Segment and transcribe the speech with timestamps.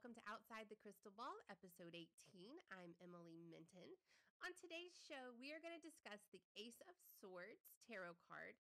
[0.00, 2.08] welcome to Outside the Crystal Ball, episode 18.
[2.72, 3.84] I'm Emily Minton.
[4.40, 8.56] On today's show, we are going to discuss the Ace of Swords tarot card,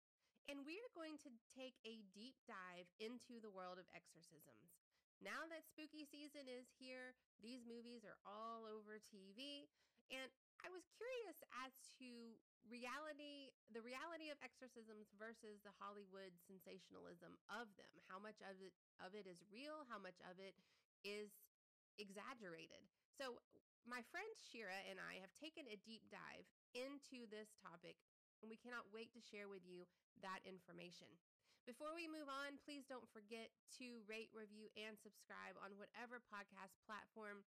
[0.51, 4.83] and we are going to take a deep dive into the world of exorcisms.
[5.23, 9.71] Now that spooky season is here, these movies are all over TV,
[10.11, 10.27] and
[10.59, 11.71] I was curious as
[12.03, 12.35] to
[12.67, 18.75] reality the reality of exorcisms versus the hollywood sensationalism of them how much of it
[18.99, 20.53] of it is real how much of it
[21.03, 21.31] is
[21.97, 22.83] exaggerated
[23.15, 23.39] so
[23.87, 27.99] my friend shira and i have taken a deep dive into this topic
[28.39, 29.83] and we cannot wait to share with you
[30.23, 31.09] that information
[31.67, 36.75] before we move on please don't forget to rate review and subscribe on whatever podcast
[36.87, 37.43] platform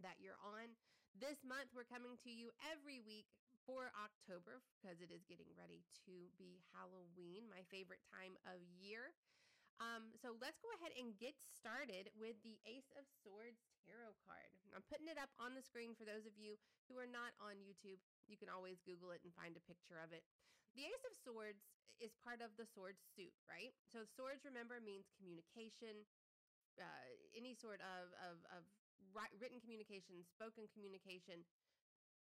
[0.00, 0.74] that you're on.
[1.14, 3.28] This month, we're coming to you every week
[3.68, 9.12] for October because it is getting ready to be Halloween, my favorite time of year.
[9.80, 14.50] Um, so let's go ahead and get started with the Ace of Swords tarot card.
[14.72, 16.56] I'm putting it up on the screen for those of you
[16.88, 18.00] who are not on YouTube.
[18.28, 20.24] You can always Google it and find a picture of it.
[20.72, 21.68] The Ace of Swords
[22.00, 23.76] is part of the sword suit, right?
[23.84, 26.08] So swords, remember, means communication,
[26.80, 27.04] uh,
[27.36, 28.62] any sort of, of, of
[29.36, 31.44] written communication, spoken communication,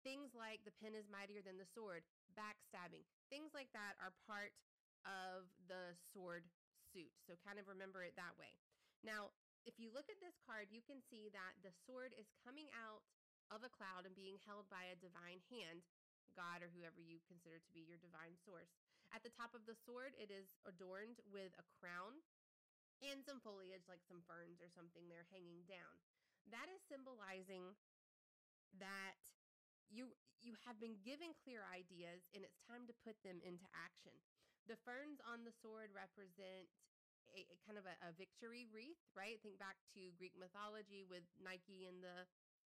[0.02, 2.02] things like the pen is mightier than the sword,
[2.34, 4.52] backstabbing, things like that are part
[5.06, 6.46] of the sword
[6.92, 7.12] suit.
[7.24, 8.54] So kind of remember it that way.
[9.02, 12.68] Now, if you look at this card, you can see that the sword is coming
[12.76, 13.02] out
[13.50, 15.84] of a cloud and being held by a divine hand,
[16.36, 18.72] God or whoever you consider to be your divine source.
[19.12, 22.24] At the top of the sword, it is adorned with a crown
[23.04, 26.00] and some foliage, like some ferns or something, they're hanging down
[26.50, 27.78] that is symbolizing
[28.82, 29.20] that
[29.92, 30.10] you
[30.42, 34.16] you have been given clear ideas and it's time to put them into action
[34.70, 36.70] the ferns on the sword represent
[37.34, 41.24] a, a kind of a, a, victory wreath right think back to greek mythology with
[41.40, 42.28] nike and the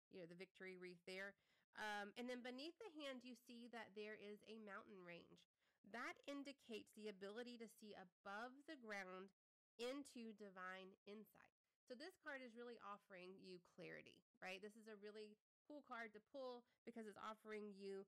[0.09, 1.35] you know the victory wreath there
[1.77, 5.45] um, and then beneath the hand you see that there is a mountain range
[5.93, 9.29] that indicates the ability to see above the ground
[9.77, 11.57] into divine insight
[11.87, 14.59] so this card is really offering you clarity, right?
[14.59, 18.03] This is a really cool card to pull because it's offering you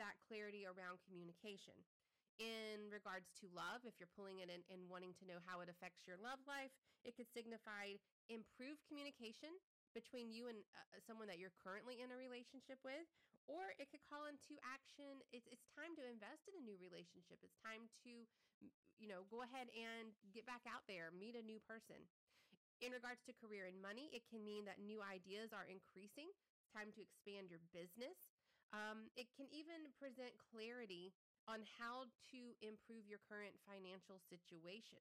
[0.00, 1.76] that clarity around communication.
[2.38, 5.66] In regards to love, if you're pulling it in and wanting to know how it
[5.66, 6.70] affects your love life,
[7.02, 7.98] it could signify
[8.30, 9.50] improved communication
[9.90, 13.10] between you and uh, uh someone that you're currently in a relationship with,
[13.50, 15.18] or it could call into action.
[15.34, 17.42] It's, it's time to invest in a new relationship.
[17.42, 18.22] It's time to,
[19.02, 21.98] you know, go ahead and get back out there, meet a new person.
[22.78, 26.30] In regards to career and money, it can mean that new ideas are increasing.
[26.62, 28.30] It's time to expand your business.
[28.70, 31.10] Um, it can even present clarity
[31.48, 35.00] on how to improve your current financial situation.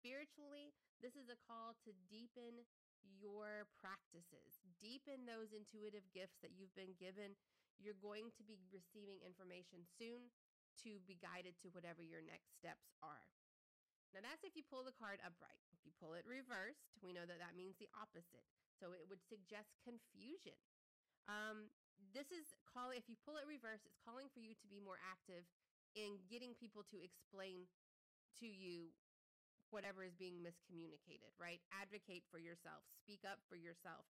[0.00, 0.72] Spiritually,
[1.04, 2.64] this is a call to deepen
[3.04, 7.36] your practices, deepen those intuitive gifts that you've been given.
[7.76, 10.32] You're going to be receiving information soon
[10.84, 13.28] to be guided to whatever your next steps are.
[14.16, 15.60] Now, that's if you pull the card upright.
[15.70, 18.48] If you pull it reversed, we know that that means the opposite.
[18.80, 20.56] So it would suggest confusion.
[21.28, 21.70] Um,
[22.12, 24.98] this is calling, if you pull it reverse, it's calling for you to be more
[25.00, 25.46] active
[25.94, 27.66] in getting people to explain
[28.38, 28.94] to you
[29.70, 31.62] whatever is being miscommunicated, right?
[31.70, 34.06] Advocate for yourself, speak up for yourself.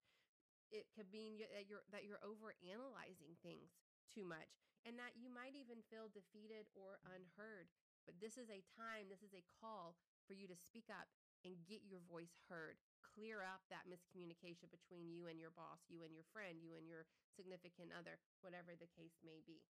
[0.70, 3.74] It could mean that you're that you're over analyzing things
[4.06, 7.66] too much and that you might even feel defeated or unheard
[8.10, 9.96] but this is a time, this is a call
[10.26, 11.06] for you to speak up
[11.44, 12.78] and get your voice heard.
[13.02, 16.86] Clear up that miscommunication between you and your boss, you and your friend, you and
[16.86, 19.60] your significant other, whatever the case may be.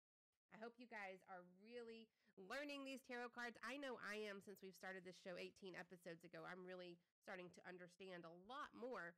[0.53, 3.56] I hope you guys are really learning these tarot cards.
[3.62, 6.42] I know I am since we've started this show 18 episodes ago.
[6.42, 9.14] I'm really starting to understand a lot more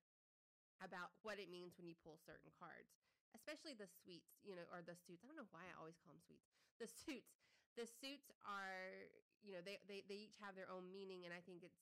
[0.85, 2.93] about what it means when you pull certain cards
[3.37, 5.25] especially the suites, you know, or the suits.
[5.25, 6.45] I don't know why I always call them suites.
[6.81, 7.33] The suits,
[7.77, 9.09] the suits are,
[9.41, 11.81] you know, they they they each have their own meaning, and I think it's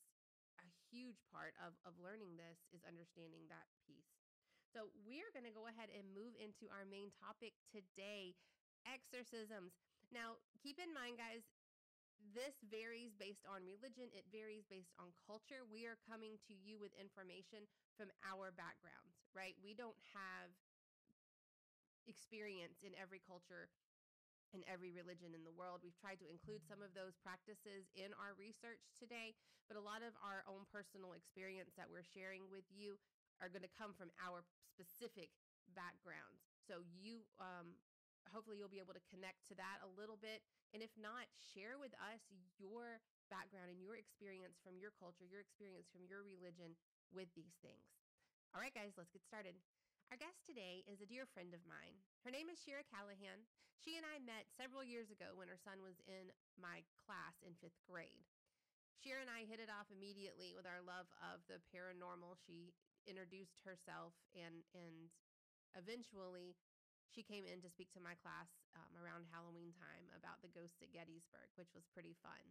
[0.90, 4.12] huge part of of learning this is understanding that piece.
[4.70, 8.38] So we're going to go ahead and move into our main topic today,
[8.86, 9.74] exorcisms.
[10.14, 11.42] Now, keep in mind, guys.
[12.36, 14.12] This varies based on religion.
[14.12, 15.64] It varies based on culture.
[15.66, 17.64] We are coming to you with information
[17.96, 19.56] from our backgrounds, right?
[19.64, 20.52] We don't have
[22.08, 23.68] experience in every culture
[24.52, 25.80] and every religion in the world.
[25.82, 29.34] We've tried to include some of those practices in our research today,
[29.70, 32.98] but a lot of our own personal experience that we're sharing with you
[33.38, 35.30] are going to come from our specific
[35.72, 36.42] backgrounds.
[36.66, 37.78] So you um
[38.28, 40.44] hopefully you'll be able to connect to that a little bit
[40.76, 42.20] and if not share with us
[42.60, 43.00] your
[43.32, 46.76] background and your experience from your culture, your experience from your religion
[47.10, 47.90] with these things.
[48.54, 49.54] All right, guys, let's get started.
[50.10, 51.94] Our guest today is a dear friend of mine.
[52.26, 53.46] Her name is Shira Callahan.
[53.78, 57.54] She and I met several years ago when her son was in my class in
[57.62, 58.26] fifth grade.
[58.98, 62.42] Shira and I hit it off immediately with our love of the paranormal.
[62.42, 62.74] She
[63.06, 65.14] introduced herself and and
[65.78, 66.58] eventually
[67.06, 70.82] she came in to speak to my class um, around Halloween time about the ghosts
[70.82, 72.50] at Gettysburg, which was pretty fun.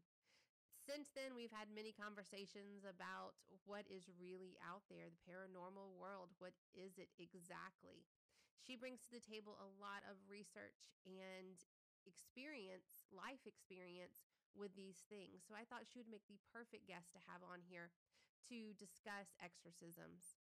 [0.89, 3.37] Since then, we've had many conversations about
[3.69, 6.33] what is really out there, the paranormal world.
[6.41, 8.09] What is it exactly?
[8.57, 11.61] She brings to the table a lot of research and
[12.09, 14.25] experience, life experience
[14.57, 15.45] with these things.
[15.45, 17.93] So I thought she would make the perfect guest to have on here
[18.49, 20.41] to discuss exorcisms.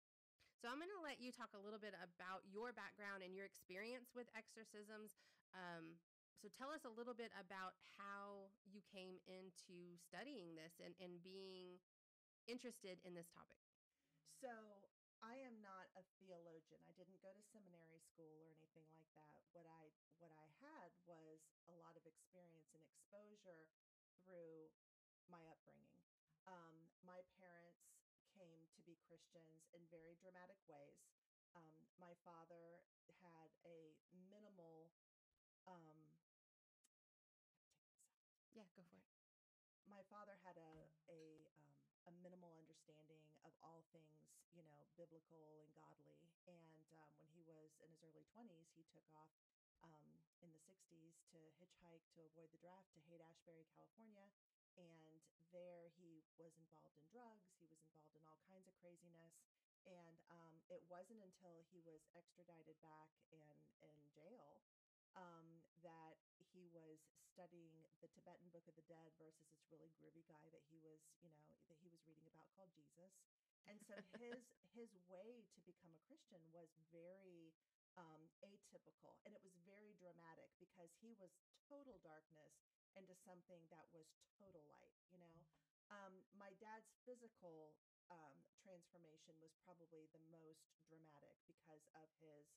[0.56, 3.44] So I'm going to let you talk a little bit about your background and your
[3.44, 5.20] experience with exorcisms.
[5.52, 6.00] Um,
[6.38, 11.18] so tell us a little bit about how you came into studying this and, and
[11.26, 11.82] being
[12.46, 13.58] interested in this topic.
[14.38, 14.54] So
[15.26, 16.78] I am not a theologian.
[16.86, 19.42] I didn't go to seminary school or anything like that.
[19.58, 19.90] What I
[20.22, 23.70] what I had was a lot of experience and exposure
[24.26, 24.70] through
[25.30, 26.02] my upbringing.
[26.46, 27.82] Um, my parents
[28.38, 31.02] came to be Christians in very dramatic ways.
[31.58, 32.86] Um, my father
[33.22, 33.98] had a
[34.30, 34.94] minimal
[35.66, 36.17] um,
[38.58, 39.06] yeah, go for it.
[39.86, 41.70] My father had a a um,
[42.10, 44.26] a minimal understanding of all things,
[44.58, 46.18] you know, biblical and godly.
[46.50, 49.30] And um, when he was in his early twenties, he took off
[49.86, 50.10] um,
[50.42, 54.26] in the '60s to hitchhike to avoid the draft to Haight Ashbury, California.
[54.74, 55.22] And
[55.54, 57.54] there he was involved in drugs.
[57.62, 59.38] He was involved in all kinds of craziness.
[59.86, 64.66] And um, it wasn't until he was extradited back and in jail
[65.18, 66.22] um, that
[66.54, 67.02] he was
[67.34, 71.02] studying the Tibetan Book of the Dead versus this really groovy guy that he was,
[71.26, 73.14] you know, that he was reading about called Jesus.
[73.68, 74.42] And so his
[74.78, 77.52] his way to become a Christian was very
[77.98, 81.34] um, atypical, and it was very dramatic because he was
[81.66, 82.54] total darkness
[82.94, 84.06] into something that was
[84.38, 84.94] total light.
[85.10, 85.38] You know,
[85.90, 87.74] um, my dad's physical
[88.14, 92.48] um, transformation was probably the most dramatic because of his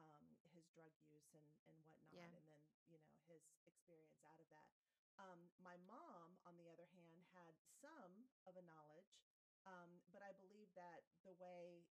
[0.00, 2.28] um, his drug use and and whatnot, Yeah.
[2.28, 4.68] and then you know his experience out of that.
[5.16, 9.16] Um, my mom, on the other hand, had some of a knowledge,
[9.64, 11.88] um, but I believe that the way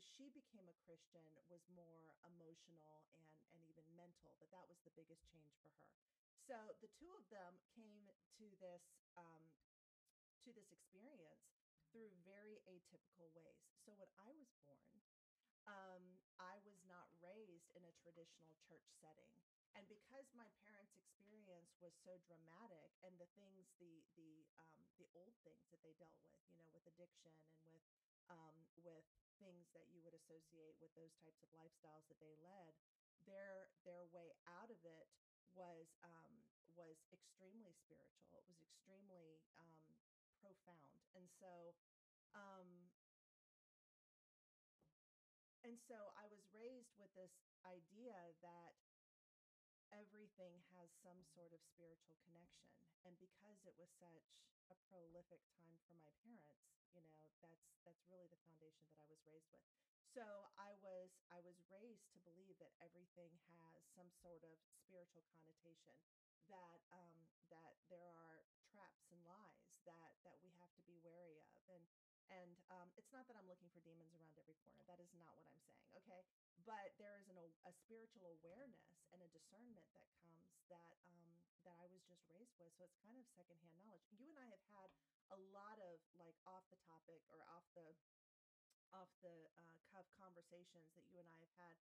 [0.00, 4.36] she became a Christian was more emotional and and even mental.
[4.40, 5.92] That that was the biggest change for her.
[6.46, 8.84] So the two of them came to this
[9.16, 9.44] um,
[10.44, 11.48] to this experience
[11.90, 13.64] through very atypical ways.
[13.84, 15.00] So when I was born,
[15.66, 16.02] um,
[16.38, 19.34] I was not raised in a traditional church setting.
[19.76, 25.04] And because my parents' experience was so dramatic, and the things, the the um, the
[25.12, 27.84] old things that they dealt with, you know, with addiction and with
[28.32, 29.04] um, with
[29.36, 32.72] things that you would associate with those types of lifestyles that they led,
[33.28, 35.06] their their way out of it
[35.52, 36.32] was um,
[36.72, 38.32] was extremely spiritual.
[38.32, 39.84] It was extremely um,
[40.40, 41.76] profound, and so
[42.32, 42.85] um,
[45.66, 47.34] and so I was raised with this
[47.66, 48.72] idea that
[49.94, 52.70] everything has some sort of spiritual connection.
[53.06, 54.26] And because it was such
[54.70, 59.06] a prolific time for my parents, you know, that's that's really the foundation that I
[59.06, 59.62] was raised with.
[60.14, 60.24] So
[60.58, 65.98] I was I was raised to believe that everything has some sort of spiritual connotation
[66.50, 71.42] that um that there are traps and lies that that we have to be wary
[71.54, 71.84] of and
[72.30, 74.82] and um, it's not that I'm looking for demons around every corner.
[74.90, 75.86] That is not what I'm saying.
[76.02, 76.22] Okay.
[76.66, 81.30] But there is an, a, spiritual awareness and a discernment that comes that um,
[81.62, 82.74] that I was just raised with.
[82.74, 84.02] So it's kind of secondhand knowledge.
[84.10, 84.90] You and I have had
[85.30, 87.86] a lot of like off the topic or off the
[88.90, 91.74] off the uh, cuff conversations that you and I have had.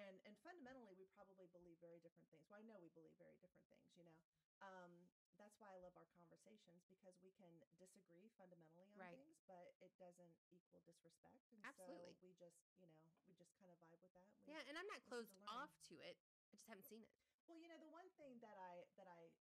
[0.00, 2.48] And and fundamentally, we probably believe very different things.
[2.48, 3.92] Well, I know we believe very different things.
[3.92, 4.16] You know,
[4.64, 4.92] um,
[5.40, 9.16] that's why I love our conversations because we can disagree fundamentally on Right.
[9.16, 11.40] things, but it doesn't equal disrespect.
[11.50, 12.12] And Absolutely.
[12.12, 14.28] so we just, you know, we just kind of vibe with that.
[14.28, 16.20] and Yeah, and I'm not closed to off to it.
[16.52, 17.10] I just haven't seen it.
[17.48, 19.32] Well, you know, the one thing that I that I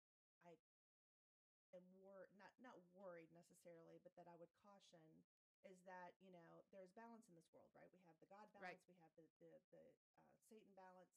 [0.46, 0.56] I
[1.76, 5.04] am wor- not not worried necessarily, but that I would caution
[5.66, 7.90] is that you know there's balance in this world, right?
[7.92, 8.78] We have the God Right.
[8.80, 11.12] balance, we have the the, the uh, Satan balance.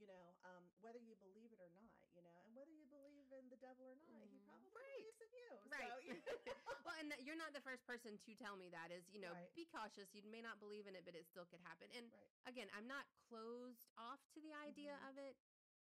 [0.00, 3.30] You know, um, whether you believe it or not, you know, and whether you believe
[3.30, 4.98] in the devil or not, he Mm, probably right.
[4.98, 5.50] believes in you.
[5.70, 5.92] Right.
[5.94, 6.34] So, you know.
[6.82, 9.30] well, and that you're not the first person to tell me that is, you know,
[9.30, 9.54] Right.
[9.54, 10.10] be cautious.
[10.10, 11.86] You may not believe in it, but it still could happen.
[11.94, 12.50] And Right.
[12.50, 15.08] again, I'm not closed off to the idea Mhm.
[15.08, 15.36] of it.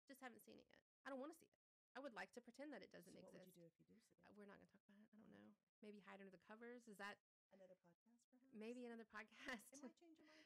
[0.06, 0.78] Just haven't seen it yet.
[1.04, 1.58] I don't want to see it.
[1.96, 3.46] I would like to pretend that it doesn't so what exist.
[3.46, 4.36] would you do if you do see Uh, it?
[4.38, 5.10] We're not going to talk about it.
[5.10, 5.50] I don't know.
[5.82, 6.86] Maybe hide under the covers.
[6.88, 7.18] Is that
[7.52, 8.54] Another podcast, perhaps.
[8.54, 9.74] maybe another podcast.
[9.74, 10.43] It might change your mind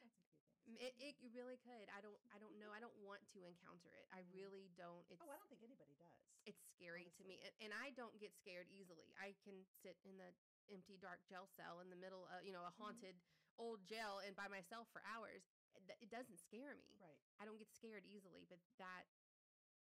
[0.77, 1.87] It, it really could.
[1.89, 2.19] I don't.
[2.29, 2.69] I don't know.
[2.69, 4.05] I don't want to encounter it.
[4.13, 4.33] I Mhm.
[4.37, 5.01] really don't.
[5.09, 5.17] It's.
[5.23, 6.13] oh, I don't think anybody does.
[6.45, 9.09] It's scary to me, and, and I don't get scared easily.
[9.17, 10.29] I can sit in the
[10.69, 12.83] empty, dark jail cell in the middle of you know a Mm-hmm.
[13.01, 13.15] haunted
[13.57, 15.43] old jail and by myself for hours.
[15.75, 16.95] It, it doesn't scare me.
[17.01, 17.19] right.
[17.41, 19.07] I don't get scared easily, but that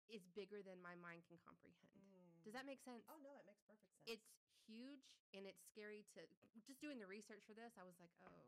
[0.08, 1.88] is bigger than my mind can comprehend.
[2.44, 3.08] Does that make sense?
[3.08, 4.04] Oh no, it makes perfect sense.
[4.20, 4.28] It's
[4.68, 6.20] huge and it's scary to
[6.60, 7.72] just doing the research for this.
[7.80, 8.44] I was like, oh,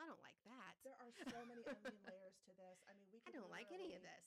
[0.00, 0.72] I don't like that.
[0.80, 2.80] there are so many onion layers to this.
[2.88, 3.20] I mean, we.
[3.28, 4.24] Can I don't like any of this.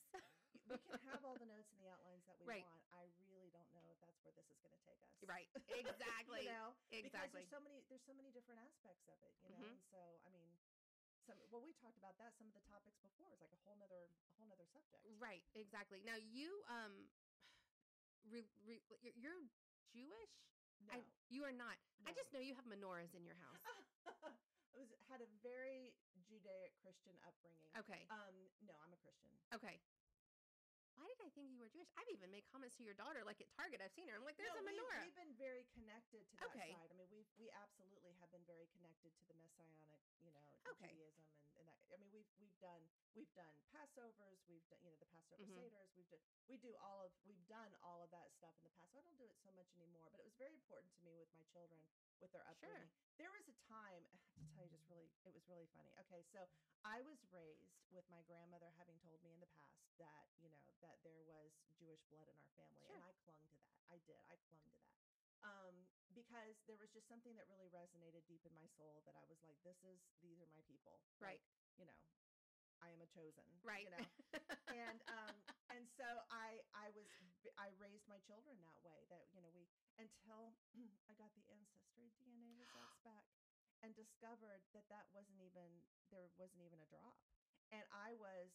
[0.70, 2.62] we can have all the notes and the outlines that we Right.
[2.64, 2.86] want.
[2.94, 5.10] I really don't know if that's where this is going to take us.
[5.26, 5.50] right.
[5.82, 6.46] Exactly.
[6.46, 7.42] you know, Exactly.
[7.42, 9.34] because there's so many there's so many different aspects of it.
[9.42, 9.74] You know, Mhm.
[9.74, 10.46] and so I mean,
[11.26, 12.38] some well, we talked about that.
[12.38, 15.02] Some of the topics before is like a whole nother a whole nother subject.
[15.18, 16.06] Right, exactly.
[16.06, 17.10] Now you um
[18.32, 19.42] re, re, you're, you're
[19.90, 20.34] Jewish?
[20.86, 21.04] No, I,
[21.34, 21.76] you are not.
[22.06, 23.64] I just know you have menorahs in your house.
[24.74, 25.94] I was had a very
[26.26, 27.70] Judaic Christian upbringing.
[27.78, 28.10] Okay.
[28.10, 28.34] Um,
[28.66, 29.30] no, I'm a Christian.
[29.54, 29.78] Okay.
[30.94, 31.90] Why did I think you were Jewish?
[31.98, 33.82] I've even made comments to your daughter, like at Target.
[33.82, 34.18] I've seen her.
[34.18, 35.02] I'm like, there's no, a we, menorah.
[35.02, 36.70] We've been very connected to that Okay.
[36.70, 36.90] side.
[36.90, 40.46] I mean, we we absolutely have been very connected to the messianic, you know,
[40.78, 40.94] Okay.
[40.94, 41.82] Judaism and, and that.
[41.90, 42.86] I mean, we've we've done
[43.18, 45.66] we've done Passovers, we've done you know the Passover Mhm.
[45.66, 48.74] seders, we've done we do all of we've done all of that stuff in the
[48.78, 48.94] past.
[48.94, 51.18] So I don't do it so much anymore, but it was very important to me
[51.18, 51.82] with my children
[52.22, 52.52] with their Sure.
[52.52, 52.90] upbringing.
[53.18, 54.06] There was a time
[54.42, 55.94] to tell you just really it was really funny.
[56.06, 56.46] Okay, so
[56.84, 60.66] I was raised with my grandmother having told me in the past that you know
[60.82, 62.98] that there was Jewish blood in our family, Sure.
[62.98, 63.74] and I clung to that.
[63.90, 64.20] I did.
[64.30, 64.94] I clung to that
[65.44, 65.76] um,
[66.16, 69.38] because there was just something that really resonated deep in my soul that I was
[69.44, 71.40] like, this is these are my people, Right.
[71.40, 71.44] Like,
[71.78, 72.00] you know,
[72.82, 73.88] I am a chosen, right.
[73.88, 74.06] You know,
[74.72, 75.36] and um,
[75.72, 77.08] and so I I was
[77.60, 79.08] I raised my children that way.
[79.08, 79.68] That you know we
[80.00, 80.56] until
[82.04, 83.24] I got the ancestry DNA results back
[83.82, 87.16] and discovered that that wasn't even there wasn't even a drop,
[87.72, 88.52] and I was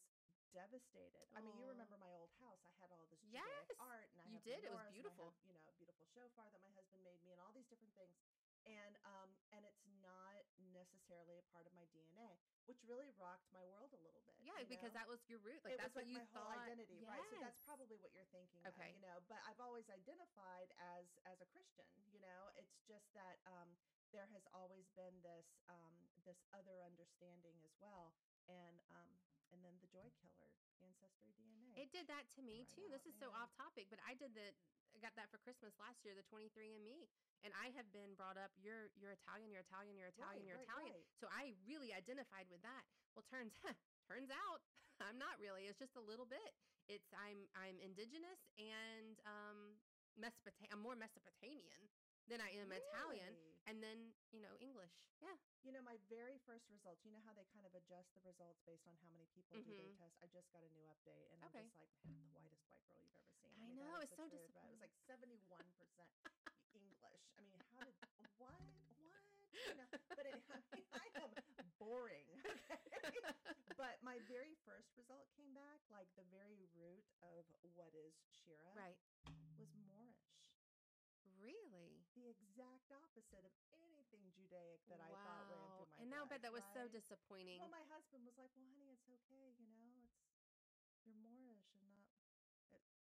[0.53, 1.29] devastated.
[1.37, 2.61] I mean, you remember my old house?
[2.65, 4.65] I had all this Yes, art, and I you did.
[4.65, 5.25] It was menorahs, and I beautiful.
[5.25, 8.17] have, you know, beautiful shofar that my husband made me, and all these different things.
[8.69, 12.37] And um, and it's not necessarily a part of my DNA,
[12.69, 14.37] which really rocked my world a little bit.
[14.45, 15.01] yeah, because know?
[15.01, 15.65] that was your root.
[15.65, 16.69] Like it that's was what like you my whole thought.
[16.69, 17.25] identity, right?
[17.33, 18.93] So that's probably what you're thinking Okay.
[18.93, 19.25] of, you know.
[19.25, 22.53] But I've always identified as as a Christian, you know.
[22.61, 23.73] It's just that um,
[24.13, 25.97] there has always been this um,
[26.29, 28.13] this other understanding as well,
[28.49, 29.09] and um,
[29.53, 30.51] and then the joy killer
[30.85, 31.77] ancestry DNA.
[31.79, 32.87] It did that to me Right too.
[32.91, 34.51] This out, is so off topic, but I did the
[34.97, 37.07] I got that for Christmas last year, the 23andMe.
[37.47, 40.59] And I have been brought up, you're you're Italian, you're Italian, you're Italian, Right, you're
[40.59, 41.01] right, Italian.
[41.23, 42.83] So I really identified with that.
[43.15, 43.55] Well, turns
[44.11, 44.59] turns out
[45.07, 45.71] I'm not really.
[45.71, 46.51] It's just a little bit.
[46.91, 49.79] It's I'm I'm indigenous and um
[50.19, 51.87] Mesopota- I'm more Mesopotamian
[52.27, 53.48] than I am Italian, Really?
[53.69, 54.91] And then you know English.
[55.21, 55.37] Yeah.
[55.67, 58.63] You know, my very first results, you know how they kind of adjust the results
[58.65, 59.99] based on how many people do their Mhm.
[60.01, 60.17] test?
[60.23, 61.61] I just got a new update and Okay.
[61.61, 63.53] I'm just like, man, the whitest white girl you've ever seen.
[63.61, 66.09] I mean, know, it's so but It was like 71%
[66.73, 67.27] English.
[67.37, 67.95] I mean, how did,
[68.39, 68.63] what?
[68.97, 69.25] What?
[69.53, 71.33] You know, but it, I, mean, I am
[71.79, 72.29] boring.
[72.49, 73.75] Okay.
[73.77, 78.71] but my very first result came back, like the very root of what is Shira
[78.75, 78.99] right.
[79.57, 80.48] was Moorish.
[81.39, 82.03] Really.
[82.19, 86.23] The exact opposite of anything Judaic that I thought ran through my Wow, And now
[86.25, 87.63] I bet that was so disappointing.
[87.63, 89.55] Well, my husband was like, "Well, honey, it's okay.
[89.63, 90.19] You know, it's
[91.07, 92.11] you're Moorish and not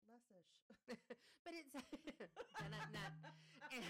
[0.08, 0.70] uh, lessish."
[1.44, 1.72] but it's
[2.70, 3.10] nah, nah.
[3.70, 3.84] And-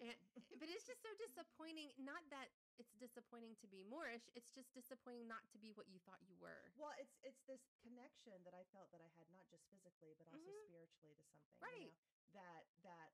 [0.00, 0.20] And-
[0.60, 1.92] but it's just so disappointing.
[2.00, 4.28] Not that it's disappointing to be Moorish.
[4.36, 6.72] It's just disappointing not to be what you thought you were.
[6.76, 10.28] well, it's it's this connection that I felt that I had not just physically but
[10.28, 10.68] also Mhm.
[10.68, 11.56] spiritually to something.
[11.60, 11.92] Right.
[11.92, 13.12] You know, that that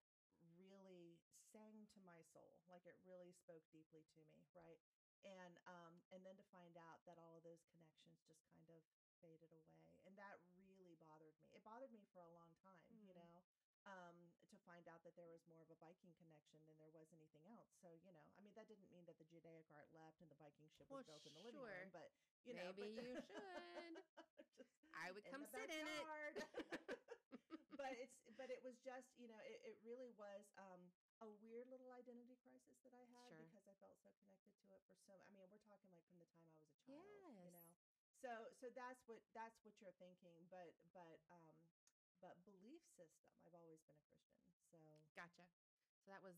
[0.59, 1.19] really
[1.55, 2.59] sang to my soul.
[2.71, 4.79] Like it really spoke deeply to me, right?
[5.23, 8.83] And um and then to find out that all of those connections just kind of
[9.23, 9.87] faded away.
[10.07, 10.72] And that really.
[11.63, 13.23] It bothered me for a long time, you Mm.
[13.23, 13.47] know.
[13.87, 17.11] Um, to find out that there was more of a Viking connection than there was
[17.11, 17.71] anything else.
[17.83, 20.39] So, you know, I mean, that didn't mean that the Judaic art left and the
[20.39, 21.71] Viking ship was Well, built in the living sure.
[21.71, 22.11] room, but
[22.47, 23.27] you know, Maybe but you should.
[23.27, 26.07] just I would come sit in it.
[27.79, 30.93] but it's but it was just you know it, it really was um
[31.23, 33.47] a weird little identity crisis that I had Sure.
[33.51, 36.19] because I felt so connected to it for so I mean we're talking like from
[36.19, 37.72] the time I was a child you know
[38.23, 41.59] so so that's what that's what you're thinking but but um
[42.23, 44.79] but belief system I've always been a Christian so
[45.15, 45.45] Gotcha.
[46.05, 46.35] So that was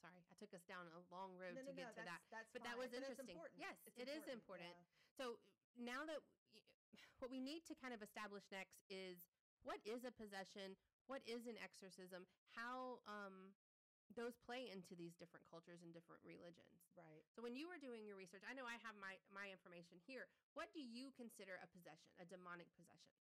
[0.00, 0.18] sorry.
[0.30, 2.20] I took us down a long road no, to no, get no, to that's, that.
[2.30, 3.36] that's But that fine, was but it's interesting.
[3.38, 3.60] important.
[3.60, 4.74] Yes, It's it is important.
[4.74, 4.84] yeah.
[5.16, 5.24] So
[5.76, 6.20] now that
[6.52, 6.60] y-
[7.20, 9.16] what we need to kind of establish next is
[9.62, 10.76] what is a possession,
[11.06, 12.26] what is an exorcism,
[12.58, 13.54] how um
[14.14, 16.80] those play into these different cultures and different religions.
[16.96, 17.24] Right.
[17.34, 20.28] So when you were doing your research, I know I have my my information here.
[20.54, 23.16] What do you consider a possession, a demonic possession?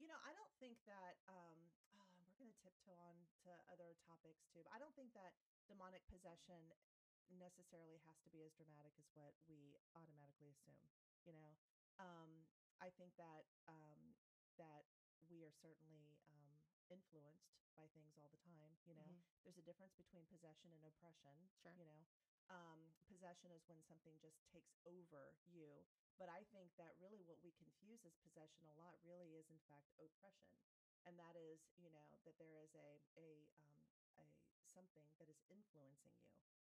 [0.00, 3.14] You know, I don't think that um oh, we're going to tiptoe on
[3.46, 4.64] to other topics too.
[4.64, 5.36] But I don't think that
[5.68, 6.72] demonic possession
[7.30, 10.88] necessarily has to be as dramatic as what we automatically assume,
[11.24, 11.54] you know.
[12.00, 12.48] Um
[12.82, 14.16] I think that um
[14.58, 14.84] that
[15.30, 16.41] we are certainly um
[16.92, 19.08] influenced by things all the time, you know.
[19.08, 19.22] Mhm.
[19.42, 21.74] There's a difference between possession and oppression, Sure.
[21.74, 22.04] you know.
[22.48, 25.86] Um possession is when something just takes over you,
[26.18, 29.60] but I think that really what we confuse as possession a lot really is in
[29.68, 30.54] fact oppression.
[31.04, 33.80] And that is, you know, that there is a a um
[34.18, 34.24] a
[34.66, 36.30] something that is influencing you.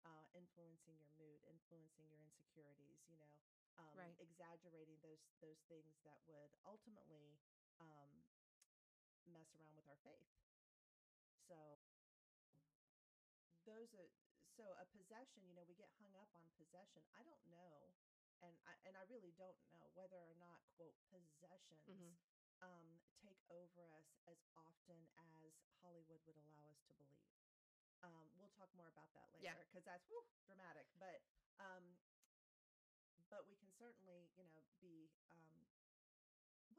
[0.04, 3.34] Uh, influencing your mood, influencing your insecurities, you know,
[3.76, 4.14] um, Right.
[4.18, 7.40] exaggerating those those things that would ultimately
[7.80, 8.22] um,
[9.30, 10.26] mess around with our faith.
[11.48, 11.78] So
[13.66, 14.10] those are
[14.56, 15.44] so a possession.
[15.46, 17.02] You know, we get hung up on possession.
[17.12, 17.92] I don't know,
[18.42, 22.16] and I and I really don't know whether or not quote possessions Mhm.
[22.62, 25.08] um, take over us as often
[25.44, 25.52] as
[25.82, 27.28] Hollywood would allow us to believe.
[28.02, 30.86] Um, we'll talk more about that later because that's whew, dramatic.
[30.98, 31.20] But
[31.58, 31.98] um,
[33.28, 35.10] but we can certainly, you know, be.
[35.32, 35.66] Um,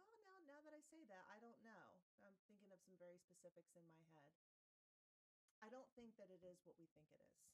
[0.10, 2.01] well, now now that I say that, I don't know.
[2.24, 4.34] I'm thinking of some very specifics in my head.
[5.62, 7.46] I don't think that it is what we think it is,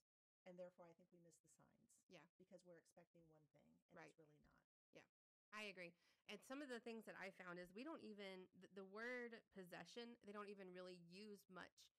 [0.47, 1.91] and therefore I think we miss the signs.
[2.07, 2.23] Yeah.
[2.39, 4.07] because we're expecting one thing and Right.
[4.07, 4.55] it's really not.
[4.95, 5.03] Yeah.
[5.51, 5.91] I agree.
[6.31, 9.35] And some of the things that I found is we don't even the, the word
[9.51, 11.91] possession, they don't even really use much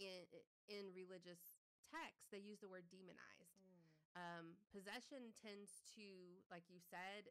[0.00, 0.26] in
[0.66, 2.26] in religious texts.
[2.34, 3.54] They use the word demonized.
[4.16, 7.30] Um, possession tends to, like you said,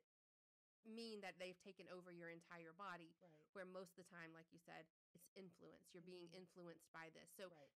[0.88, 3.14] mean that they've taken over your entire body.
[3.22, 3.32] Right.
[3.54, 5.90] Where most of the time, like you said, it's influence.
[5.94, 6.46] You're being Mhm.
[6.46, 7.30] influenced by this.
[7.36, 7.70] So right.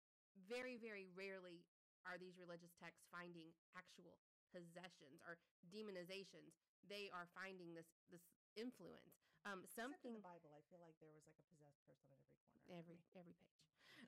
[0.49, 1.65] very, very rarely
[2.07, 4.19] are these religious texts finding actual
[4.53, 5.39] possessions or
[5.71, 6.53] demonizations.
[6.89, 8.23] They are finding this this
[8.57, 9.15] influence.
[9.45, 12.13] Um, Except in something the Bible, I feel like there was like a possessed person
[12.13, 12.79] on every corner.
[12.81, 13.57] every every page.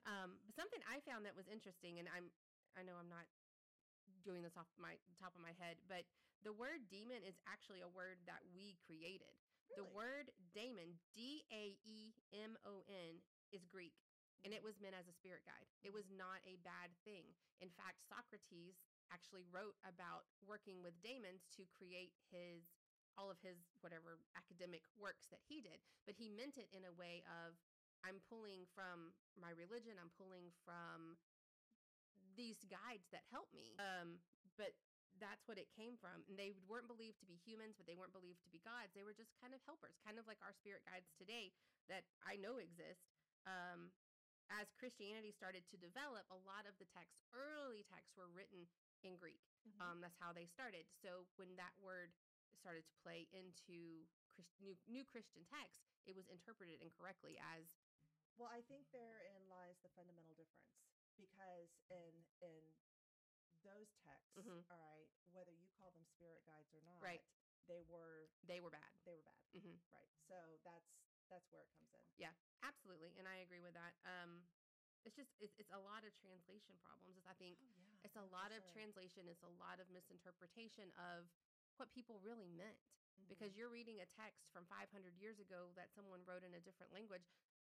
[0.05, 2.31] Um, but something I found that was interesting, and I'm
[2.75, 3.25] I know I'm not
[4.23, 6.03] doing this off my top of my head, but
[6.43, 9.35] the word demon is actually a word that we created.
[9.75, 13.93] The word daemon, D A E M O N, is Greek
[14.43, 14.63] and it Mhm.
[14.63, 15.67] was meant as a spirit guide.
[15.83, 17.33] It was not a bad thing.
[17.61, 18.75] In fact, Socrates
[19.11, 22.63] actually wrote about working with daemons to create his
[23.17, 26.91] all of his whatever academic works that he did, but he meant it in a
[26.93, 27.55] way of
[28.03, 31.17] I'm pulling from my religion, I'm pulling from
[32.35, 33.75] these guides that help me.
[33.79, 34.19] Um,
[34.57, 34.73] but
[35.21, 36.25] that's what it came from.
[36.27, 38.91] And they weren't believed to be humans, but they weren't believed to be gods.
[38.93, 41.53] They were just kind of helpers, kind of like our spirit guides today
[41.87, 43.05] that I know exist.
[43.45, 43.93] Um,
[44.51, 48.67] as Christianity started to develop, a lot of the texts, early texts, were written
[49.03, 49.41] in Greek.
[49.65, 49.79] Mhm.
[49.81, 50.85] Um, that's how they started.
[51.01, 52.11] So when that word
[52.59, 57.65] started to play into Christ- new, new Christian texts, it was interpreted incorrectly as
[58.35, 60.73] Well, I think therein lies the fundamental difference
[61.17, 62.63] because in in
[63.63, 64.65] those texts, Mhm.
[64.69, 67.23] all right, whether you call them spirit guides or not, Right.
[67.67, 68.91] they were they were bad.
[69.05, 70.09] they were bad, hmm right?
[70.27, 70.89] So that's
[71.29, 72.03] that's where it comes in.
[72.17, 73.95] Yeah, absolutely, and I agree with that.
[74.03, 74.43] Um,
[75.05, 77.17] it's just it's, it's a lot of translation problems.
[77.17, 79.27] It's, I think Oh yeah, it's a lot of translation.
[79.27, 81.31] It's a lot of misinterpretation of
[81.77, 82.77] what people really meant
[83.27, 83.57] because Mhm.
[83.57, 87.23] you're reading a text from 500 years ago that someone wrote in a different language,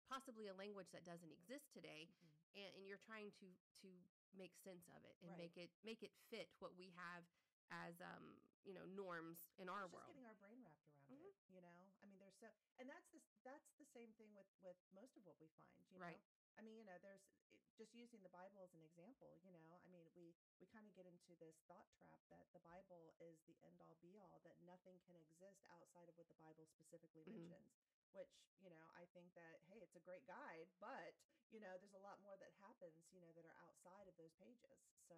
[0.09, 2.43] possibly a language that doesn't exist today, Mhm.
[2.54, 3.46] And, and you're trying to
[3.82, 3.88] to
[4.34, 5.38] make sense of it and Right.
[5.38, 7.22] make it make it fit what we have
[7.70, 10.08] as um you know norms in our It's just world.
[10.10, 11.28] getting our brain wrapped around Mhm.
[11.28, 11.36] it.
[11.52, 12.48] You know, I mean, there's so,
[12.80, 15.84] and that's the that's the same thing with with most of what we find.
[15.92, 16.20] You know, Right.
[16.56, 19.36] I mean, you know, there's it, just using the Bible as an example.
[19.44, 22.60] You know, I mean, we we kind of get into this thought trap that the
[22.60, 26.38] Bible is the end all be all, that nothing can exist outside of what the
[26.38, 27.48] Bible specifically Mhm.
[27.48, 27.76] mentions.
[28.14, 28.31] Which
[28.62, 31.12] you know, I think that hey, it's a great guide, but
[31.53, 33.07] you know, there's a lot more that happens.
[33.12, 34.79] You know, that are outside of those pages.
[35.11, 35.16] So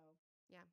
[0.49, 0.67] yeah.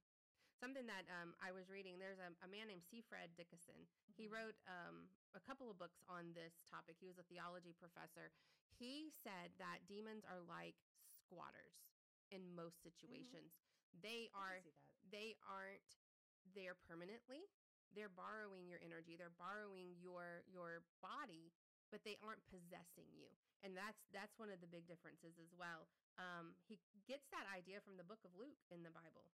[0.59, 3.03] Something that um, I was reading, there's a, a man named C.
[3.03, 3.83] Fred Dickason.
[4.15, 4.31] He Mhm.
[4.31, 6.95] wrote um, a couple of books on this topic.
[7.01, 8.31] He was a theology professor.
[8.71, 10.75] He said that demons are like
[11.11, 11.75] squatters
[12.31, 13.59] in most situations.
[14.01, 14.39] They Mm-hmm.
[14.39, 14.57] I are
[15.11, 15.99] they aren't
[16.55, 17.49] there permanently.
[17.93, 19.15] They're borrowing your energy.
[19.17, 21.51] They're borrowing your your body,
[21.91, 23.27] but they aren't possessing you.
[23.61, 25.87] And that's that's one of the big differences as well.
[26.17, 29.31] Um, he gets that idea from the book of Luke in the Bible.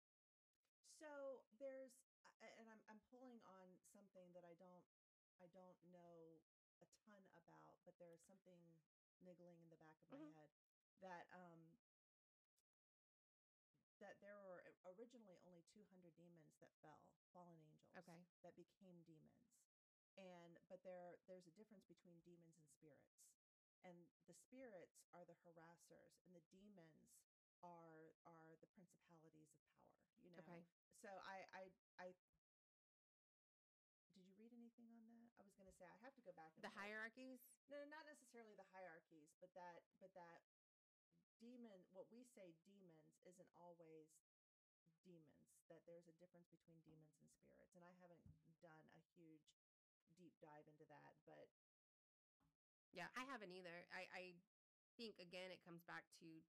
[0.99, 1.93] So there's,
[2.41, 4.85] and I'm I'm pulling on something that I don't
[5.41, 6.41] I don't know
[6.81, 8.81] a ton about, but there is something
[9.21, 10.33] niggling in the back of my Mhm.
[10.33, 10.51] head
[11.01, 11.79] that um
[13.99, 17.01] that there were originally only 200 demons that fell,
[17.33, 18.27] fallen angels Okay.
[18.43, 19.66] that became demons.
[20.17, 23.13] And but there there's a difference between demons and spirits.
[23.85, 27.15] And the spirits are the harassers and the demons
[27.63, 30.41] are are the principalities of power, you know.
[30.41, 30.65] Okay.
[31.01, 31.63] So I I
[32.01, 32.07] I
[34.17, 35.29] did you read anything on that?
[35.39, 36.81] I was going to say I have to go back and The look.
[36.81, 37.41] hierarchies?
[37.69, 40.41] No, not necessarily the hierarchies, but that but that
[41.39, 44.09] demon what we say demons isn't always
[45.05, 48.25] demons that there's a difference between demons and spirits and I haven't
[48.65, 49.45] done a huge
[50.15, 51.49] deep dive into that but
[52.93, 53.85] Yeah, I haven't either.
[53.93, 54.25] I, I
[54.97, 56.41] think again it comes back to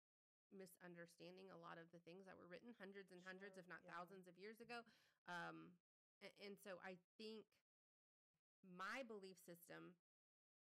[0.54, 3.82] misunderstanding a lot of the things that were written hundreds and hundreds, Sure, if not
[3.82, 3.90] yeah.
[3.90, 4.86] thousands of years ago.
[5.26, 5.74] Um,
[6.22, 7.46] a- and, so I think
[8.62, 9.96] my belief system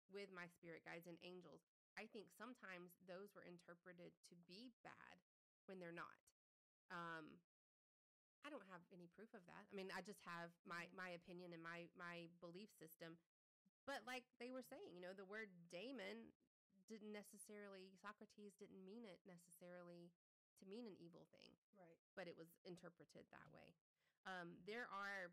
[0.08, 1.62] with my spirit guides and angels,
[1.98, 5.20] I think sometimes those were interpreted to be bad
[5.66, 6.18] when they're not.
[6.92, 7.40] Um,
[8.44, 9.64] I don't have any proof of that.
[9.72, 10.96] I mean, I just have my Mhm.
[10.96, 13.18] my opinion and my my belief system.
[13.86, 16.32] But like they were saying, you know, the word daemon
[16.88, 20.12] didn't necessarily Socrates didn't mean it necessarily
[20.60, 23.74] to mean an evil thing, right but it was interpreted that way.
[24.26, 25.32] Um, there are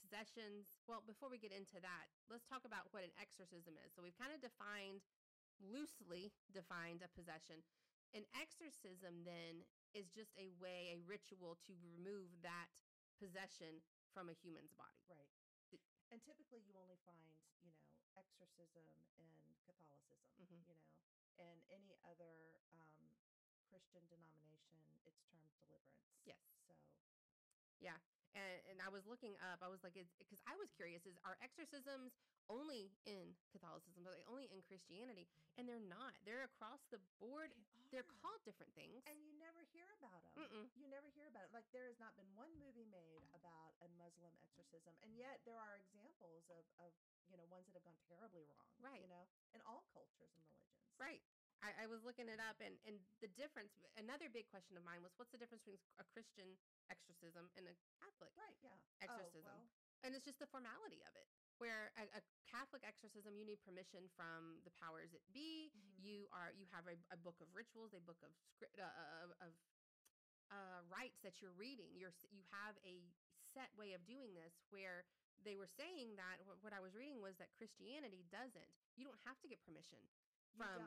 [0.00, 0.66] possessions.
[0.88, 3.92] Well, before we get into that, let's talk about what an exorcism is.
[3.94, 5.02] So we've kind of defined
[5.60, 7.62] loosely defined a possession.
[8.14, 12.68] An exorcism then is just a way, a ritual to remove that
[13.18, 13.80] possession
[14.12, 15.04] from a human's body.
[15.08, 15.30] right
[16.10, 17.32] and typically you only find
[17.64, 18.86] you know exorcism
[19.18, 20.62] and Catholicism Mhm.
[20.66, 20.84] you know
[21.38, 23.16] and any other um
[23.70, 26.38] Christian denomination it's termed deliverance Yes.
[26.66, 26.74] so
[27.80, 27.98] Yeah.
[28.32, 31.36] And, and I was looking up, I was like, because I was curious, is are
[31.44, 32.16] exorcisms
[32.48, 34.00] only in Catholicism?
[34.08, 35.28] They only in Christianity?
[35.60, 36.16] And they're not.
[36.24, 37.52] They're across the board.
[37.92, 38.20] They They're are.
[38.24, 39.04] called different things.
[39.04, 40.48] and you never hear about them.
[40.48, 40.64] Mm-mm.
[40.80, 41.52] You never hear about it.
[41.52, 45.60] Like there has not been one movie made about a Muslim exorcism, and yet there
[45.60, 46.90] are examples of of
[47.28, 48.64] you know ones that have gone terribly wrong.
[48.80, 49.04] Right.
[49.04, 50.96] You know, in all cultures and religions.
[50.96, 51.20] Right.
[51.62, 54.98] I, I was looking it up, and, and the difference, another big question of mine
[54.98, 56.58] was what's the difference between a Christian
[56.90, 58.32] exorcism and a Catholic?
[58.38, 58.56] Right.
[58.62, 58.74] Yeah.
[59.02, 59.46] Exorcism.
[59.46, 59.68] Oh, well,
[60.02, 61.26] And it's just the formality of it.
[61.58, 65.70] Where a, a Catholic exorcism, you need permission from the powers that be.
[65.70, 66.02] Mhm.
[66.02, 68.90] You are you have a, a book of rituals, a book of script uh,
[69.22, 69.52] of, of
[70.50, 71.94] uh, rites that you're reading.
[71.94, 72.98] You're you have a
[73.54, 74.52] set way of doing this.
[74.74, 75.06] Where
[75.44, 78.70] they were saying that what I was reading was that Christianity doesn't.
[78.98, 79.98] You don't have to get permission
[80.56, 80.80] from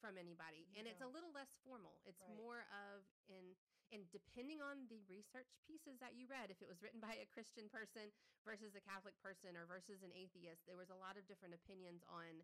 [0.00, 2.36] from anybody You and it's a little less formal it's Right.
[2.36, 3.54] more of in
[3.92, 7.26] and depending on the research pieces that you read if it was written by a
[7.26, 8.10] christian person
[8.44, 12.02] versus a catholic person or versus an atheist there was a lot of different opinions
[12.10, 12.42] on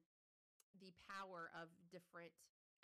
[0.79, 2.31] the power of different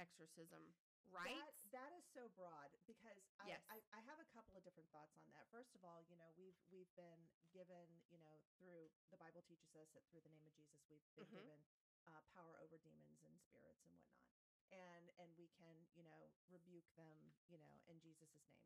[0.01, 0.75] exorcism
[1.13, 3.63] right That, that is so broad because I, Yes.
[3.71, 5.47] I, I have a couple of different thoughts on that.
[5.53, 7.21] First of all, you know, we've we've been
[7.53, 11.05] given, you know, through the Bible teaches us that through the name of Jesus we've
[11.15, 11.45] been Mhm.
[11.45, 11.61] given
[12.09, 14.29] uh, power over demons and spirits and whatnot.
[14.75, 18.57] And and we can, you know, rebuke them, you know, in Jesus' name.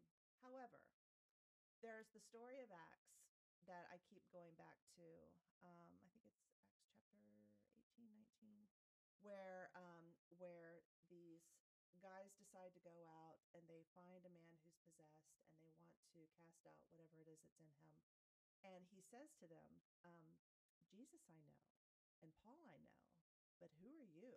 [0.40, 0.81] However,
[1.83, 3.22] there's the story of Acts
[3.70, 5.07] that I keep going back to.
[5.62, 7.20] Um, I think it's Acts chapter
[7.77, 8.66] 18, 19,
[9.20, 10.81] where um, where
[11.12, 11.44] these
[11.98, 12.94] guys decide to go
[13.27, 15.35] out and they find a man who's possessed
[15.66, 17.94] and they want to cast out whatever it is that's in him.
[18.62, 20.38] And he says to them, um,
[20.87, 21.59] Jesus I know,
[22.22, 23.03] and Paul I know,
[23.58, 24.34] but who are you?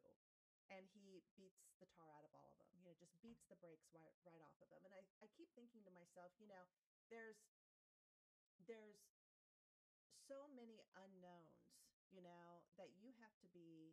[0.71, 3.59] And he beats the tar out of all of them, you know, just beats the
[3.59, 4.87] brakes right, right off of them.
[4.87, 6.63] And I, I keep thinking to myself, you know,
[7.11, 7.35] there's
[8.69, 9.03] there's
[10.31, 11.75] so many unknowns,
[12.07, 13.91] you know, that you have to be,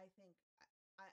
[0.00, 1.06] I think, I, I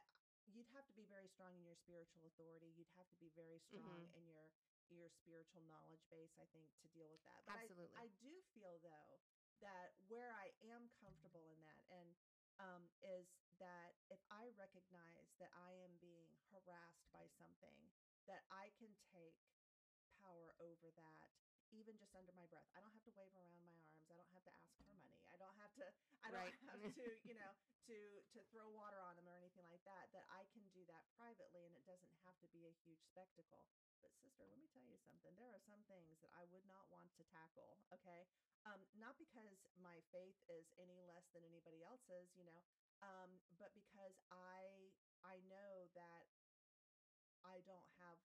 [0.48, 2.72] you'd have to be very strong in your spiritual authority.
[2.72, 4.18] You'd have to be very strong mm-hmm.
[4.18, 4.48] in your
[4.92, 7.42] your spiritual knowledge base, I think, to deal with that.
[7.50, 7.98] But I- Absolutely.
[7.98, 9.18] I, do feel though
[9.64, 12.14] that where I am comfortable in that and
[12.62, 17.78] um, is that if I recognize that I am being harassed by something,
[18.30, 19.38] that I can take
[20.22, 21.28] power over that
[21.74, 22.70] even just under my breath.
[22.78, 24.06] I don't have to wave around my arms.
[24.06, 25.13] I don't have to ask for money.
[25.44, 25.92] I don't have to
[26.24, 26.56] I don't Right.
[26.72, 27.52] have to, you know,
[27.88, 30.08] to to throw water on them or anything like that.
[30.16, 33.68] That I can do that privately and it doesn't have to be a huge spectacle.
[34.00, 35.36] But sister, let me tell you something.
[35.36, 38.28] There are some things that I would not want to tackle, okay?
[38.64, 42.64] Um not because my faith is any less than anybody else's, you know,
[43.04, 44.92] um but because I
[45.24, 46.28] I know that
[47.44, 48.18] I don't have